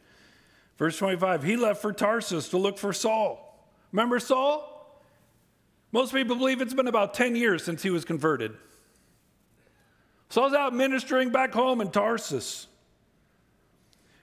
Verse 0.77 0.97
25, 0.97 1.43
he 1.43 1.55
left 1.55 1.81
for 1.81 1.93
Tarsus 1.93 2.49
to 2.49 2.57
look 2.57 2.77
for 2.77 2.91
Saul. 2.91 3.69
Remember 3.93 4.19
Saul? 4.19 4.67
Most 5.93 6.13
people 6.13 6.35
believe 6.35 6.59
it's 6.59 6.73
been 6.73 6.87
about 6.87 7.13
10 7.13 7.35
years 7.35 7.63
since 7.63 7.81
he 7.81 7.91
was 7.91 8.03
converted. 8.03 8.57
Saul's 10.29 10.53
out 10.53 10.73
ministering 10.73 11.29
back 11.29 11.53
home 11.53 11.79
in 11.79 11.91
Tarsus. 11.91 12.67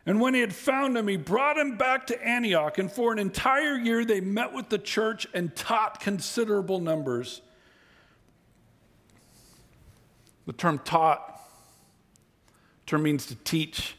And 0.08 0.22
when 0.22 0.32
he 0.32 0.40
had 0.40 0.54
found 0.54 0.96
him, 0.96 1.06
he 1.06 1.18
brought 1.18 1.58
him 1.58 1.76
back 1.76 2.06
to 2.06 2.26
Antioch. 2.26 2.78
And 2.78 2.90
for 2.90 3.12
an 3.12 3.18
entire 3.18 3.76
year, 3.76 4.06
they 4.06 4.22
met 4.22 4.54
with 4.54 4.70
the 4.70 4.78
church 4.78 5.26
and 5.34 5.54
taught 5.54 6.00
considerable 6.00 6.80
numbers. 6.80 7.42
The 10.46 10.54
term 10.54 10.78
taught 10.78 11.38
term 12.86 13.02
means 13.02 13.26
to 13.26 13.34
teach, 13.34 13.96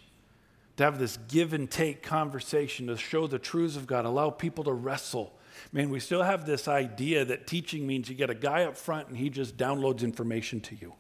to 0.78 0.84
have 0.84 0.98
this 0.98 1.20
give 1.28 1.54
and 1.54 1.70
take 1.70 2.02
conversation, 2.02 2.88
to 2.88 2.98
show 2.98 3.28
the 3.28 3.38
truths 3.38 3.76
of 3.76 3.86
God, 3.86 4.06
allow 4.06 4.32
people 4.32 4.64
to 4.64 4.74
wrestle. 4.74 5.32
Man, 5.72 5.92
we 5.92 6.00
still 6.00 6.24
have 6.24 6.44
this 6.44 6.68
idea 6.68 7.24
that 7.24 7.46
teaching 7.46 7.86
means 7.86 8.10
you 8.10 8.16
get 8.16 8.32
a 8.32 8.36
guy 8.36 8.64
up 8.64 8.76
front 8.76 9.10
and 9.10 9.18
he 9.18 9.30
just 9.30 9.58
downloads 9.58 10.02
information 10.02 10.60
to 10.62 10.76
you. 10.76 10.96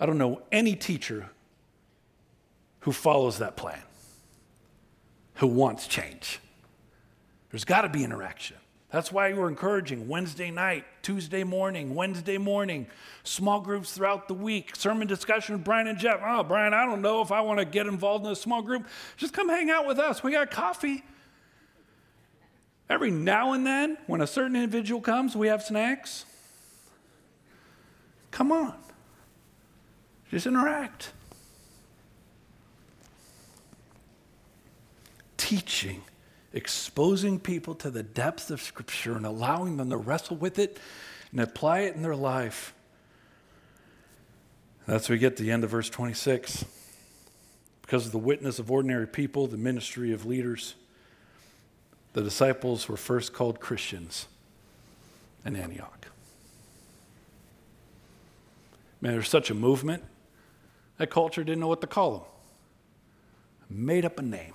I 0.00 0.06
don't 0.06 0.16
know 0.16 0.40
any 0.50 0.74
teacher 0.74 1.28
who 2.86 2.92
follows 2.92 3.38
that 3.38 3.56
plan, 3.56 3.82
who 5.34 5.48
wants 5.48 5.88
change. 5.88 6.38
There's 7.50 7.64
got 7.64 7.80
to 7.80 7.88
be 7.88 8.04
interaction. 8.04 8.58
That's 8.92 9.10
why 9.10 9.32
we're 9.32 9.48
encouraging 9.48 10.06
Wednesday 10.06 10.52
night, 10.52 10.84
Tuesday 11.02 11.42
morning, 11.42 11.96
Wednesday 11.96 12.38
morning, 12.38 12.86
small 13.24 13.60
groups 13.60 13.90
throughout 13.90 14.28
the 14.28 14.34
week, 14.34 14.76
sermon 14.76 15.08
discussion 15.08 15.56
with 15.56 15.64
Brian 15.64 15.88
and 15.88 15.98
Jeff. 15.98 16.20
Oh, 16.24 16.44
Brian, 16.44 16.72
I 16.72 16.84
don't 16.84 17.02
know 17.02 17.22
if 17.22 17.32
I 17.32 17.40
want 17.40 17.58
to 17.58 17.64
get 17.64 17.88
involved 17.88 18.24
in 18.24 18.30
a 18.30 18.36
small 18.36 18.62
group. 18.62 18.86
Just 19.16 19.32
come 19.32 19.48
hang 19.48 19.68
out 19.68 19.84
with 19.88 19.98
us. 19.98 20.22
We 20.22 20.30
got 20.30 20.52
coffee. 20.52 21.02
Every 22.88 23.10
now 23.10 23.52
and 23.52 23.66
then, 23.66 23.98
when 24.06 24.20
a 24.20 24.28
certain 24.28 24.54
individual 24.54 25.00
comes, 25.00 25.34
we 25.34 25.48
have 25.48 25.60
snacks. 25.60 26.24
Come 28.30 28.52
on. 28.52 28.76
Just 30.30 30.46
interact. 30.46 31.10
Teaching, 35.46 36.02
exposing 36.52 37.38
people 37.38 37.72
to 37.72 37.88
the 37.88 38.02
depths 38.02 38.50
of 38.50 38.60
Scripture 38.60 39.16
and 39.16 39.24
allowing 39.24 39.76
them 39.76 39.90
to 39.90 39.96
wrestle 39.96 40.36
with 40.36 40.58
it 40.58 40.76
and 41.30 41.40
apply 41.40 41.80
it 41.80 41.94
in 41.94 42.02
their 42.02 42.16
life. 42.16 42.74
That's 44.88 45.08
where 45.08 45.14
we 45.14 45.20
get 45.20 45.36
to 45.36 45.44
the 45.44 45.52
end 45.52 45.62
of 45.62 45.70
verse 45.70 45.88
26. 45.88 46.64
Because 47.80 48.06
of 48.06 48.12
the 48.12 48.18
witness 48.18 48.58
of 48.58 48.72
ordinary 48.72 49.06
people, 49.06 49.46
the 49.46 49.56
ministry 49.56 50.12
of 50.12 50.26
leaders, 50.26 50.74
the 52.12 52.22
disciples 52.22 52.88
were 52.88 52.96
first 52.96 53.32
called 53.32 53.60
Christians 53.60 54.26
in 55.44 55.54
Antioch. 55.54 56.08
Man, 59.00 59.12
there's 59.12 59.28
such 59.28 59.48
a 59.50 59.54
movement. 59.54 60.02
That 60.98 61.10
culture 61.10 61.44
didn't 61.44 61.60
know 61.60 61.68
what 61.68 61.82
to 61.82 61.86
call 61.86 62.10
them. 63.70 63.86
Made 63.86 64.04
up 64.04 64.18
a 64.18 64.22
name. 64.22 64.54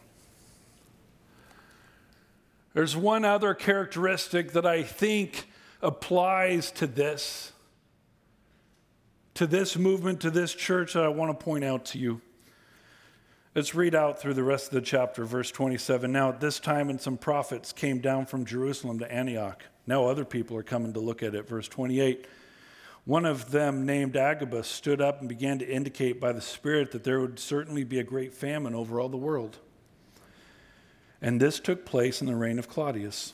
There's 2.74 2.95
one 2.95 3.26
other 3.26 3.53
characteristic 3.53 4.53
that 4.53 4.65
I 4.65 4.84
think 4.84 5.49
applies 5.82 6.72
to 6.72 6.88
this, 6.88 7.51
to 9.34 9.45
this 9.45 9.78
movement, 9.78 10.22
to 10.22 10.30
this 10.30 10.53
church 10.53 10.93
that 10.93 11.03
I 11.03 11.09
want 11.09 11.38
to 11.38 11.43
point 11.43 11.65
out 11.65 11.86
to 11.86 11.99
you. 11.99 12.22
Let's 13.53 13.76
read 13.76 13.93
out 13.93 14.22
through 14.22 14.36
the 14.36 14.43
rest 14.43 14.67
of 14.67 14.74
the 14.74 14.82
chapter, 14.82 15.26
verse 15.26 15.51
27. 15.51 16.09
Now, 16.09 16.30
at 16.30 16.39
this 16.39 16.59
time, 16.59 16.89
and 16.89 17.01
some 17.01 17.17
prophets 17.17 17.74
came 17.74 17.99
down 17.99 18.26
from 18.26 18.45
Jerusalem 18.45 18.99
to 18.99 19.11
Antioch. 19.11 19.65
Now, 19.86 20.05
other 20.05 20.24
people 20.24 20.55
are 20.55 20.63
coming 20.63 20.93
to 20.93 21.01
look 21.01 21.22
at 21.22 21.36
it. 21.36 21.49
Verse 21.49 21.67
28. 21.67 22.26
One 23.03 23.26
of 23.26 23.51
them, 23.51 23.86
named 23.86 24.15
Agabus, 24.15 24.67
stood 24.67 25.01
up 25.01 25.19
and 25.19 25.28
began 25.28 25.59
to 25.59 25.67
indicate 25.67 26.22
by 26.22 26.32
the 26.32 26.39
Spirit 26.39 26.91
that 26.91 27.03
there 27.03 27.19
would 27.19 27.39
certainly 27.39 27.84
be 27.84 27.99
a 27.99 28.03
great 28.03 28.34
famine 28.34 28.74
over 28.74 29.01
all 29.01 29.09
the 29.09 29.17
world 29.17 29.57
and 31.22 31.39
this 31.39 31.59
took 31.59 31.86
place 31.86 32.19
in 32.19 32.28
the 32.28 32.36
reign 32.36 32.57
of 32.57 32.67
Claudius. 32.67 33.34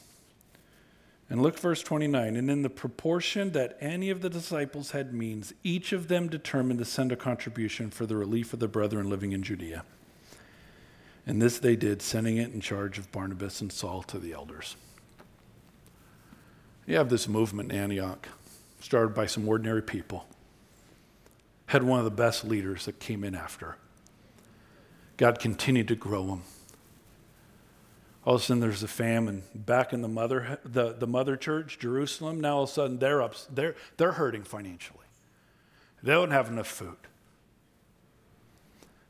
And 1.30 1.42
look, 1.42 1.58
verse 1.60 1.82
29. 1.82 2.36
And 2.36 2.50
in 2.50 2.62
the 2.62 2.70
proportion 2.70 3.52
that 3.52 3.78
any 3.80 4.10
of 4.10 4.22
the 4.22 4.30
disciples 4.30 4.92
had 4.92 5.14
means, 5.14 5.54
each 5.64 5.94
of 5.94 6.08
them 6.08 6.28
determined 6.28 6.80
to 6.80 6.86
send 6.86 7.12
a 7.12 7.18
contribution 7.18 7.90
for 7.90 8.06
the 8.06 8.16
relief 8.16 8.54
of 8.54 8.60
the 8.60 8.68
brethren 8.68 9.10
living 9.10 9.32
in 9.32 9.44
Judea. 9.44 9.84
And 11.26 11.42
this 11.42 11.60
they 11.60 11.76
did, 11.76 12.02
sending 12.02 12.38
it 12.38 12.54
in 12.54 12.62
charge 12.62 12.98
of 12.98 13.12
Barnabas 13.12 13.60
and 13.60 13.72
Saul 13.72 14.04
to 14.04 14.20
the 14.20 14.34
elders. 14.34 14.78
You 16.86 16.96
have 16.96 17.10
this 17.10 17.28
movement 17.28 17.74
in 17.74 17.78
Antioch, 17.78 18.30
started 18.80 19.14
by 19.14 19.26
some 19.26 19.48
ordinary 19.48 19.82
people, 19.82 20.26
had 21.66 21.84
one 21.84 22.00
of 22.00 22.06
the 22.06 22.12
best 22.12 22.46
leaders 22.46 22.86
that 22.86 23.00
came 23.00 23.26
in 23.26 23.36
after. 23.36 23.76
God 25.18 25.40
continued 25.40 25.90
to 25.90 25.96
grow 25.96 26.26
them 26.26 26.44
all 28.28 28.36
of 28.36 28.42
a 28.42 28.44
sudden 28.44 28.60
there's 28.60 28.84
a 28.84 28.90
famine 28.90 29.42
back 29.56 29.94
in 29.94 30.02
the 30.02 30.08
mother 30.10 30.60
the, 30.66 30.92
the 30.92 31.08
mother 31.08 31.38
church 31.38 31.80
jerusalem. 31.80 32.42
Now 32.42 32.58
all 32.58 32.64
of 32.64 32.70
a 32.70 32.74
sudden 32.74 33.00
they're 33.00 33.22
up 33.22 33.36
they're, 33.50 33.76
they're 33.96 34.12
hurting 34.12 34.44
financially. 34.44 35.06
They 36.04 36.12
don't 36.12 36.32
have 36.32 36.50
enough 36.50 36.68
food. 36.68 36.98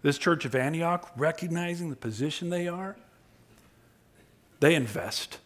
This 0.04 0.20
church 0.20 0.46
of 0.46 0.54
antioch 0.54 1.12
recognizing 1.18 1.90
the 1.90 1.96
position 1.96 2.52
they 2.52 2.68
are 2.68 2.96
they 4.60 4.76
invest. 4.76 5.40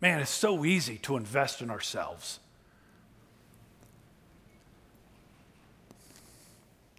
Man 0.00 0.20
it's 0.20 0.30
so 0.30 0.64
easy 0.64 0.96
to 1.02 1.18
invest 1.18 1.60
in 1.60 1.70
ourselves. 1.70 2.40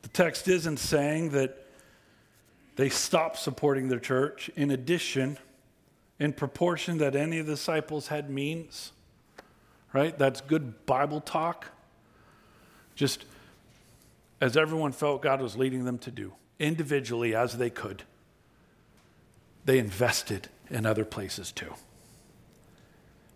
The 0.03 0.09
text 0.09 0.47
isn't 0.47 0.77
saying 0.77 1.31
that 1.31 1.65
they 2.75 2.89
stop 2.89 3.35
supporting 3.35 3.87
their 3.87 3.99
church. 3.99 4.51
In 4.55 4.69
addition 4.69 5.39
in 6.23 6.31
proportion 6.31 6.99
that 6.99 7.17
any 7.17 7.37
of 7.39 7.47
the 7.47 7.51
disciples 7.51 8.07
had 8.07 8.29
means, 8.29 8.93
right? 9.91 10.17
That's 10.17 10.39
good 10.39 10.85
Bible 10.85 11.19
talk. 11.19 11.65
Just 12.95 13.25
as 14.39 14.55
everyone 14.55 14.93
felt 14.93 15.21
God 15.21 15.41
was 15.41 15.57
leading 15.57 15.83
them 15.83 15.97
to 15.97 16.11
do, 16.11 16.31
individually 16.59 17.35
as 17.35 17.57
they 17.57 17.69
could, 17.69 18.03
they 19.65 19.77
invested 19.77 20.47
in 20.69 20.85
other 20.85 21.03
places 21.03 21.51
too. 21.51 21.73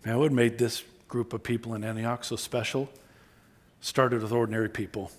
Man, 0.06 0.18
what 0.18 0.32
made 0.32 0.56
this 0.56 0.82
group 1.08 1.34
of 1.34 1.42
people 1.42 1.74
in 1.74 1.84
Antioch 1.84 2.24
so 2.24 2.36
special 2.36 2.88
started 3.82 4.22
with 4.22 4.32
ordinary 4.32 4.70
people. 4.70 5.10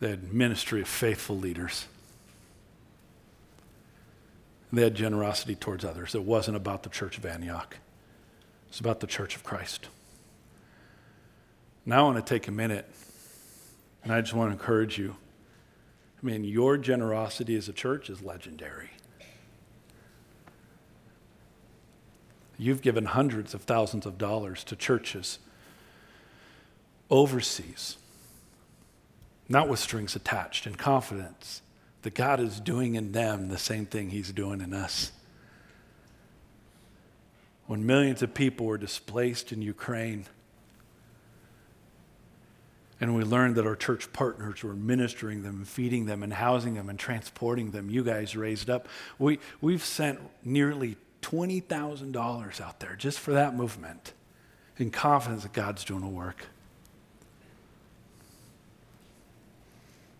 They 0.00 0.08
had 0.08 0.32
ministry 0.32 0.80
of 0.80 0.88
faithful 0.88 1.36
leaders. 1.36 1.86
They 4.72 4.82
had 4.82 4.94
generosity 4.94 5.54
towards 5.54 5.84
others. 5.84 6.14
It 6.14 6.24
wasn't 6.24 6.56
about 6.56 6.82
the 6.82 6.90
church 6.90 7.16
of 7.18 7.24
Antioch, 7.24 7.78
it's 8.68 8.80
about 8.80 9.00
the 9.00 9.06
church 9.06 9.34
of 9.34 9.44
Christ. 9.44 9.88
Now 11.86 12.00
I 12.00 12.02
want 12.02 12.24
to 12.24 12.34
take 12.34 12.48
a 12.48 12.52
minute 12.52 12.86
and 14.04 14.12
I 14.12 14.20
just 14.20 14.34
want 14.34 14.50
to 14.50 14.52
encourage 14.52 14.98
you. 14.98 15.16
I 16.22 16.26
mean, 16.26 16.44
your 16.44 16.76
generosity 16.76 17.56
as 17.56 17.68
a 17.68 17.72
church 17.72 18.10
is 18.10 18.22
legendary. 18.22 18.90
You've 22.58 22.82
given 22.82 23.06
hundreds 23.06 23.54
of 23.54 23.62
thousands 23.62 24.04
of 24.04 24.18
dollars 24.18 24.64
to 24.64 24.76
churches 24.76 25.38
overseas, 27.08 27.96
not 29.48 29.68
with 29.68 29.78
strings 29.78 30.16
attached, 30.16 30.66
in 30.66 30.74
confidence 30.74 31.62
that 32.08 32.14
God 32.14 32.40
is 32.40 32.58
doing 32.58 32.94
in 32.94 33.12
them 33.12 33.50
the 33.50 33.58
same 33.58 33.84
thing 33.84 34.08
He's 34.08 34.32
doing 34.32 34.62
in 34.62 34.72
us. 34.72 35.12
When 37.66 37.84
millions 37.84 38.22
of 38.22 38.32
people 38.32 38.64
were 38.64 38.78
displaced 38.78 39.52
in 39.52 39.60
Ukraine, 39.60 40.24
and 42.98 43.14
we 43.14 43.24
learned 43.24 43.56
that 43.56 43.66
our 43.66 43.76
church 43.76 44.10
partners 44.14 44.64
were 44.64 44.72
ministering 44.72 45.42
them 45.42 45.66
feeding 45.66 46.06
them 46.06 46.22
and 46.22 46.32
housing 46.32 46.72
them 46.72 46.88
and 46.88 46.98
transporting 46.98 47.72
them. 47.72 47.90
You 47.90 48.02
guys 48.02 48.34
raised 48.34 48.70
up. 48.70 48.88
We, 49.18 49.38
we've 49.60 49.84
sent 49.84 50.18
nearly 50.42 50.96
$20,000 51.20 52.60
out 52.62 52.80
there 52.80 52.96
just 52.96 53.18
for 53.18 53.32
that 53.32 53.54
movement 53.54 54.14
in 54.78 54.90
confidence 54.90 55.42
that 55.42 55.52
God's 55.52 55.84
doing 55.84 56.02
a 56.02 56.08
work. 56.08 56.46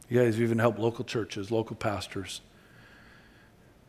You 0.09 0.22
guys 0.22 0.40
even 0.40 0.59
helped 0.59 0.78
local 0.78 1.04
churches, 1.04 1.50
local 1.50 1.76
pastors. 1.76 2.40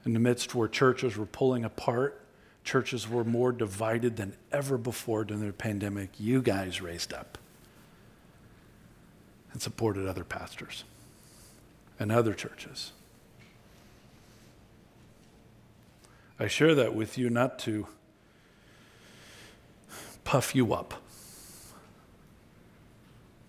In 0.05 0.13
the 0.13 0.20
midst 0.20 0.53
where 0.53 0.67
churches 0.67 1.17
were 1.17 1.26
pulling 1.26 1.63
apart, 1.63 2.22
churches 2.63 3.09
were 3.09 3.24
more 3.24 3.51
divided 3.51 4.17
than 4.17 4.36
ever 4.51 4.78
before 4.78 5.24
during 5.24 5.45
the 5.45 5.53
pandemic, 5.53 6.09
you 6.20 6.41
guys 6.41 6.82
raised 6.82 7.13
up 7.13 7.38
and 9.51 9.61
supported 9.61 10.07
other 10.07 10.24
pastors 10.24 10.84
and 11.99 12.11
other 12.11 12.34
churches. 12.34 12.91
I 16.39 16.47
share 16.47 16.76
that 16.76 16.95
with 16.95 17.17
you 17.17 17.30
not 17.30 17.59
to 17.59 17.88
puff 20.24 20.55
you 20.55 20.74
up, 20.74 20.93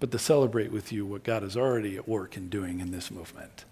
but 0.01 0.11
to 0.11 0.19
celebrate 0.19 0.73
with 0.73 0.91
you 0.91 1.05
what 1.05 1.23
God 1.23 1.45
is 1.45 1.57
already 1.57 1.97
at 1.97 2.09
work 2.09 2.37
and 2.37 2.51
doing 2.51 2.81
in 2.81 2.91
this 2.91 3.11
movement. 3.11 3.67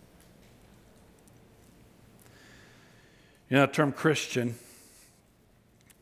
You 3.51 3.57
know, 3.57 3.67
the 3.67 3.73
term 3.73 3.93
Christian 3.93 4.57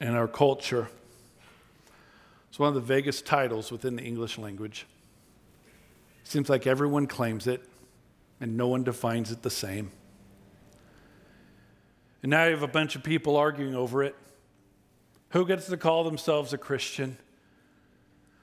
in 0.00 0.08
our 0.08 0.26
culture 0.26 0.88
is 2.52 2.58
one 2.58 2.68
of 2.68 2.74
the 2.74 2.80
vaguest 2.80 3.24
titles 3.24 3.70
within 3.70 3.94
the 3.94 4.02
English 4.02 4.36
language. 4.36 4.84
Seems 6.24 6.50
like 6.50 6.66
everyone 6.66 7.06
claims 7.06 7.46
it, 7.46 7.62
and 8.40 8.56
no 8.56 8.66
one 8.66 8.82
defines 8.82 9.30
it 9.30 9.42
the 9.42 9.50
same. 9.50 9.92
And 12.22 12.30
now 12.30 12.46
you 12.46 12.50
have 12.50 12.64
a 12.64 12.68
bunch 12.68 12.96
of 12.96 13.04
people 13.04 13.36
arguing 13.36 13.76
over 13.76 14.02
it. 14.02 14.16
Who 15.30 15.46
gets 15.46 15.66
to 15.66 15.76
call 15.76 16.02
themselves 16.02 16.52
a 16.52 16.58
Christian? 16.58 17.16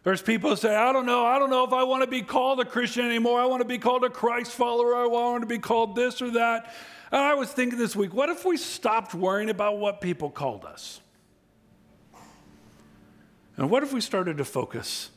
There's 0.04 0.22
people 0.22 0.50
who 0.50 0.56
say, 0.58 0.76
I 0.76 0.92
don't 0.92 1.06
know, 1.06 1.26
I 1.26 1.40
don't 1.40 1.50
know 1.50 1.64
if 1.64 1.72
I 1.72 1.84
want 1.84 2.04
to 2.04 2.10
be 2.10 2.22
called 2.22 2.60
a 2.60 2.66
Christian 2.66 3.06
anymore. 3.06 3.40
I 3.40 3.46
want 3.46 3.62
to 3.62 3.68
be 3.68 3.78
called 3.78 4.04
a 4.04 4.10
Christ 4.10 4.52
follower. 4.52 4.96
I 4.96 5.08
want 5.08 5.42
to 5.44 5.48
be 5.48 5.60
called 5.60 5.96
this 5.96 6.22
or 6.22 6.32
that. 6.32 6.74
And 7.12 7.22
I 7.22 7.36
was 7.36 7.50
thinking 7.50 7.80
this 7.80 7.96
week, 7.96 8.14
what 8.14 8.30
if 8.30 8.44
we 8.44 8.58
stopped 8.58 9.14
worrying 9.14 9.50
about 9.50 9.78
what 9.78 10.02
people 10.02 10.30
called 10.30 10.66
us? 10.66 11.00
And 13.56 13.70
what 13.70 13.84
if 13.84 13.94
we 13.94 14.02
started 14.02 14.38
to 14.38 14.46
focus 14.46 15.10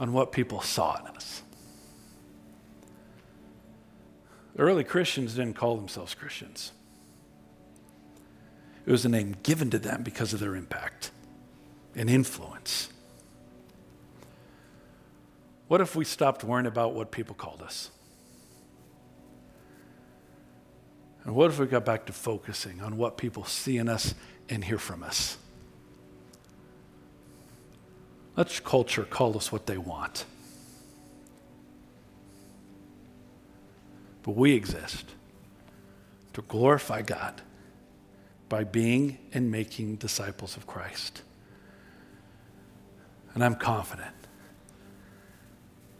on 0.00 0.12
what 0.12 0.32
people 0.32 0.62
saw 0.62 0.98
in 0.98 1.06
us? 1.08 1.42
The 4.54 4.62
early 4.62 4.84
Christians 4.84 5.34
didn't 5.34 5.54
call 5.54 5.76
themselves 5.76 6.14
Christians. 6.14 6.72
It 8.86 8.90
was 8.90 9.04
a 9.04 9.08
name 9.08 9.36
given 9.42 9.70
to 9.70 9.78
them 9.78 10.02
because 10.02 10.32
of 10.32 10.40
their 10.40 10.56
impact 10.56 11.10
and 11.94 12.08
influence. 12.08 12.88
What 15.68 15.80
if 15.80 15.96
we 15.96 16.04
stopped 16.04 16.44
worrying 16.44 16.66
about 16.66 16.94
what 16.94 17.10
people 17.10 17.34
called 17.34 17.62
us? 17.62 17.90
And 21.24 21.34
what 21.34 21.50
if 21.50 21.58
we 21.58 21.66
got 21.66 21.84
back 21.84 22.06
to 22.06 22.12
focusing 22.12 22.80
on 22.80 22.96
what 22.96 23.16
people 23.16 23.44
see 23.44 23.78
in 23.78 23.88
us 23.88 24.14
and 24.48 24.64
hear 24.64 24.78
from 24.78 25.02
us? 25.02 25.38
Let 28.36 28.62
culture 28.64 29.04
call 29.04 29.36
us 29.36 29.50
what 29.50 29.66
they 29.66 29.78
want. 29.78 30.24
But 34.22 34.36
we 34.36 34.54
exist 34.54 35.06
to 36.34 36.42
glorify 36.42 37.02
God 37.02 37.42
by 38.48 38.62
being 38.62 39.18
and 39.32 39.50
making 39.50 39.96
disciples 39.96 40.56
of 40.56 40.66
Christ. 40.66 41.22
And 43.34 43.42
I'm 43.42 43.54
confident 43.56 44.15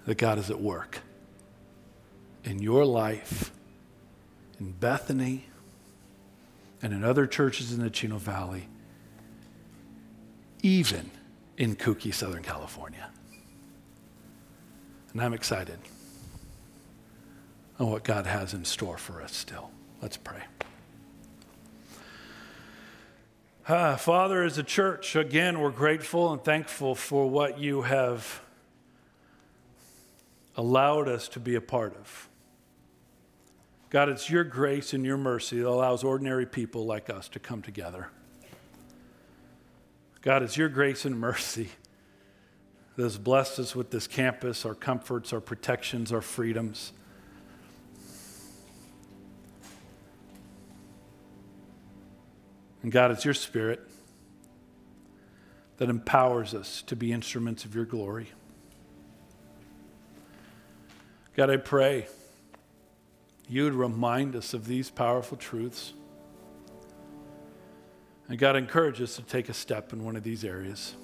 that 0.07 0.17
God 0.19 0.39
is 0.39 0.51
at 0.51 0.61
work 0.61 1.01
in 2.45 2.61
your 2.61 2.85
life, 2.85 3.51
in 4.59 4.71
Bethany, 4.73 5.47
and 6.81 6.93
in 6.93 7.05
other 7.05 7.27
churches 7.27 7.73
in 7.73 7.81
the 7.81 7.91
Chino 7.91 8.17
Valley, 8.17 8.69
even 10.63 11.11
in 11.59 11.75
kooky 11.75 12.15
Southern 12.15 12.43
California. 12.43 13.11
And 15.13 15.21
I'm 15.21 15.35
excited 15.35 15.79
on 17.79 17.91
what 17.91 18.05
God 18.05 18.27
has 18.27 18.55
in 18.55 18.65
store 18.65 18.99
for 18.99 19.21
us 19.21 19.35
still. 19.35 19.71
Let's 20.01 20.17
pray. 20.17 20.43
Ah, 23.69 23.97
Father, 23.97 24.45
as 24.45 24.59
a 24.59 24.63
church, 24.63 25.17
again, 25.17 25.59
we're 25.59 25.71
grateful 25.71 26.33
and 26.33 26.43
thankful 26.45 26.95
for 26.95 27.29
what 27.29 27.59
you 27.59 27.83
have 27.83 28.41
allowed 30.57 31.09
us 31.09 31.29
to 31.29 31.41
be 31.41 31.55
a 31.55 31.61
part 31.61 31.95
of. 31.97 32.29
God, 33.91 34.09
it's 34.09 34.29
your 34.29 34.43
grace 34.43 34.93
and 34.93 35.05
your 35.05 35.17
mercy 35.17 35.61
that 35.61 35.69
allows 35.69 36.03
ordinary 36.03 36.47
people 36.47 36.87
like 36.87 37.09
us 37.09 37.29
to 37.31 37.39
come 37.39 37.63
together. 37.63 38.09
God, 40.23 40.43
it's 40.43 40.57
your 40.57 40.69
grace 40.69 41.05
and 41.05 41.19
mercy 41.19 41.69
that 42.97 43.03
has 43.03 43.19
blessed 43.19 43.61
us 43.61 43.77
with 43.77 43.91
this 43.91 44.07
campus, 44.07 44.65
our 44.65 44.75
comforts, 44.75 45.33
our 45.33 45.41
protections, 45.41 46.13
our 46.13 46.21
freedoms. 46.21 46.93
And 52.83 52.91
God, 52.91 53.11
it's 53.11 53.25
your 53.25 53.35
spirit 53.35 53.81
that 55.77 55.91
empowers 55.91 56.55
us 56.55 56.83
to 56.83 56.97
be 56.97 57.13
instruments 57.13 57.65
of 57.65 57.75
your 57.75 57.85
glory. 57.85 58.33
God, 61.37 61.51
I 61.51 61.59
pray 61.59 62.07
you 63.47 63.65
would 63.65 63.75
remind 63.75 64.35
us 64.35 64.55
of 64.55 64.67
these 64.67 64.89
powerful 64.89 65.37
truths. 65.37 65.93
And 68.27 68.39
God, 68.39 68.57
encourage 68.57 69.03
us 69.03 69.17
to 69.17 69.23
take 69.23 69.51
a 69.51 69.53
step 69.53 69.93
in 69.93 70.03
one 70.03 70.17
of 70.17 70.23
these 70.23 70.45
areas. 70.45 70.95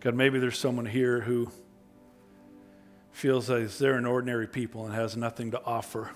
God, 0.00 0.16
maybe 0.16 0.40
there's 0.40 0.58
someone 0.58 0.84
here 0.84 1.20
who 1.20 1.48
feels 3.12 3.50
as 3.50 3.78
they're 3.78 3.94
an 3.94 4.04
ordinary 4.04 4.48
people 4.48 4.84
and 4.84 4.92
has 4.92 5.16
nothing 5.16 5.52
to 5.52 5.62
offer 5.64 6.10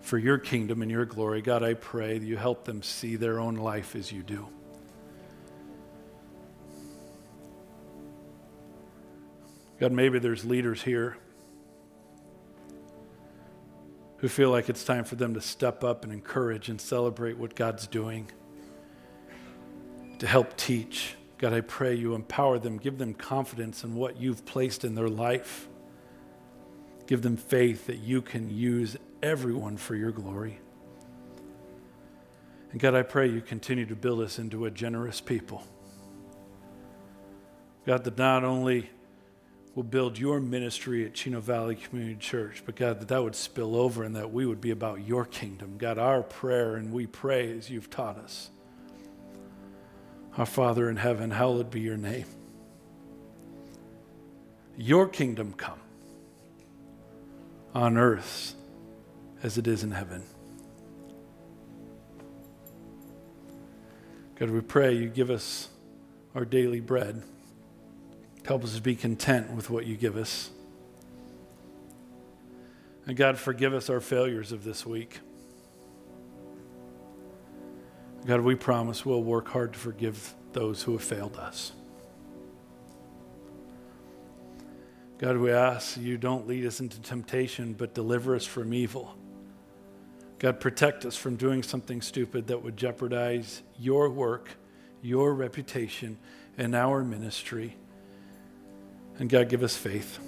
for 0.00 0.16
your 0.16 0.38
kingdom 0.38 0.80
and 0.80 0.92
your 0.92 1.06
glory. 1.06 1.42
God, 1.42 1.64
I 1.64 1.74
pray 1.74 2.18
that 2.18 2.24
you 2.24 2.36
help 2.36 2.64
them 2.64 2.84
see 2.84 3.16
their 3.16 3.40
own 3.40 3.56
life 3.56 3.96
as 3.96 4.12
you 4.12 4.22
do. 4.22 4.48
God, 9.80 9.92
maybe 9.92 10.18
there's 10.18 10.44
leaders 10.44 10.82
here 10.82 11.16
who 14.18 14.28
feel 14.28 14.50
like 14.50 14.68
it's 14.68 14.82
time 14.82 15.04
for 15.04 15.14
them 15.14 15.34
to 15.34 15.40
step 15.40 15.84
up 15.84 16.02
and 16.02 16.12
encourage 16.12 16.68
and 16.68 16.80
celebrate 16.80 17.38
what 17.38 17.54
God's 17.54 17.86
doing, 17.86 18.28
to 20.18 20.26
help 20.26 20.56
teach. 20.56 21.14
God, 21.38 21.52
I 21.52 21.60
pray 21.60 21.94
you 21.94 22.14
empower 22.14 22.58
them, 22.58 22.78
give 22.78 22.98
them 22.98 23.14
confidence 23.14 23.84
in 23.84 23.94
what 23.94 24.20
you've 24.20 24.44
placed 24.44 24.84
in 24.84 24.96
their 24.96 25.08
life. 25.08 25.68
Give 27.06 27.22
them 27.22 27.36
faith 27.36 27.86
that 27.86 27.98
you 27.98 28.20
can 28.20 28.50
use 28.50 28.96
everyone 29.22 29.76
for 29.76 29.94
your 29.94 30.10
glory. 30.10 30.58
And 32.72 32.80
God, 32.80 32.94
I 32.94 33.02
pray 33.02 33.28
you 33.28 33.40
continue 33.40 33.86
to 33.86 33.94
build 33.94 34.20
us 34.20 34.40
into 34.40 34.66
a 34.66 34.70
generous 34.70 35.20
people. 35.20 35.62
God, 37.86 38.02
that 38.04 38.18
not 38.18 38.44
only 38.44 38.90
will 39.78 39.84
build 39.84 40.18
your 40.18 40.40
ministry 40.40 41.04
at 41.04 41.14
Chino 41.14 41.38
Valley 41.38 41.76
Community 41.76 42.16
Church, 42.16 42.64
but 42.66 42.74
God, 42.74 42.98
that 42.98 43.06
that 43.06 43.22
would 43.22 43.36
spill 43.36 43.76
over 43.76 44.02
and 44.02 44.16
that 44.16 44.32
we 44.32 44.44
would 44.44 44.60
be 44.60 44.72
about 44.72 45.06
your 45.06 45.24
kingdom. 45.24 45.76
God, 45.78 45.98
our 45.98 46.20
prayer, 46.20 46.74
and 46.74 46.92
we 46.92 47.06
pray 47.06 47.56
as 47.56 47.70
you've 47.70 47.88
taught 47.88 48.16
us. 48.18 48.50
Our 50.36 50.46
Father 50.46 50.90
in 50.90 50.96
heaven, 50.96 51.30
hallowed 51.30 51.70
be 51.70 51.78
your 51.78 51.96
name. 51.96 52.24
Your 54.76 55.06
kingdom 55.06 55.52
come 55.52 55.78
on 57.72 57.96
earth 57.96 58.56
as 59.44 59.58
it 59.58 59.68
is 59.68 59.84
in 59.84 59.92
heaven. 59.92 60.24
God, 64.40 64.50
we 64.50 64.60
pray 64.60 64.94
you 64.94 65.08
give 65.08 65.30
us 65.30 65.68
our 66.34 66.44
daily 66.44 66.80
bread. 66.80 67.22
Help 68.48 68.64
us 68.64 68.74
to 68.76 68.80
be 68.80 68.96
content 68.96 69.50
with 69.50 69.68
what 69.68 69.84
you 69.84 69.94
give 69.94 70.16
us. 70.16 70.48
And 73.06 73.14
God, 73.14 73.36
forgive 73.36 73.74
us 73.74 73.90
our 73.90 74.00
failures 74.00 74.52
of 74.52 74.64
this 74.64 74.86
week. 74.86 75.18
God, 78.24 78.40
we 78.40 78.54
promise 78.54 79.04
we'll 79.04 79.22
work 79.22 79.48
hard 79.48 79.74
to 79.74 79.78
forgive 79.78 80.34
those 80.54 80.82
who 80.82 80.92
have 80.92 81.04
failed 81.04 81.36
us. 81.36 81.72
God, 85.18 85.36
we 85.36 85.52
ask 85.52 85.98
you 85.98 86.16
don't 86.16 86.48
lead 86.48 86.64
us 86.64 86.80
into 86.80 86.98
temptation, 87.02 87.74
but 87.74 87.92
deliver 87.92 88.34
us 88.34 88.46
from 88.46 88.72
evil. 88.72 89.14
God, 90.38 90.58
protect 90.58 91.04
us 91.04 91.16
from 91.16 91.36
doing 91.36 91.62
something 91.62 92.00
stupid 92.00 92.46
that 92.46 92.64
would 92.64 92.78
jeopardize 92.78 93.60
your 93.78 94.08
work, 94.08 94.48
your 95.02 95.34
reputation, 95.34 96.16
and 96.56 96.74
our 96.74 97.04
ministry. 97.04 97.76
And 99.18 99.28
God, 99.28 99.48
give 99.48 99.62
us 99.62 99.76
faith. 99.76 100.18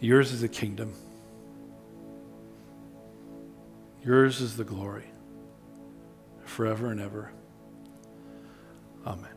Yours 0.00 0.32
is 0.32 0.40
the 0.42 0.48
kingdom, 0.48 0.92
yours 4.04 4.40
is 4.40 4.56
the 4.56 4.64
glory, 4.64 5.06
forever 6.44 6.90
and 6.90 7.00
ever. 7.00 7.32
Amen. 9.06 9.33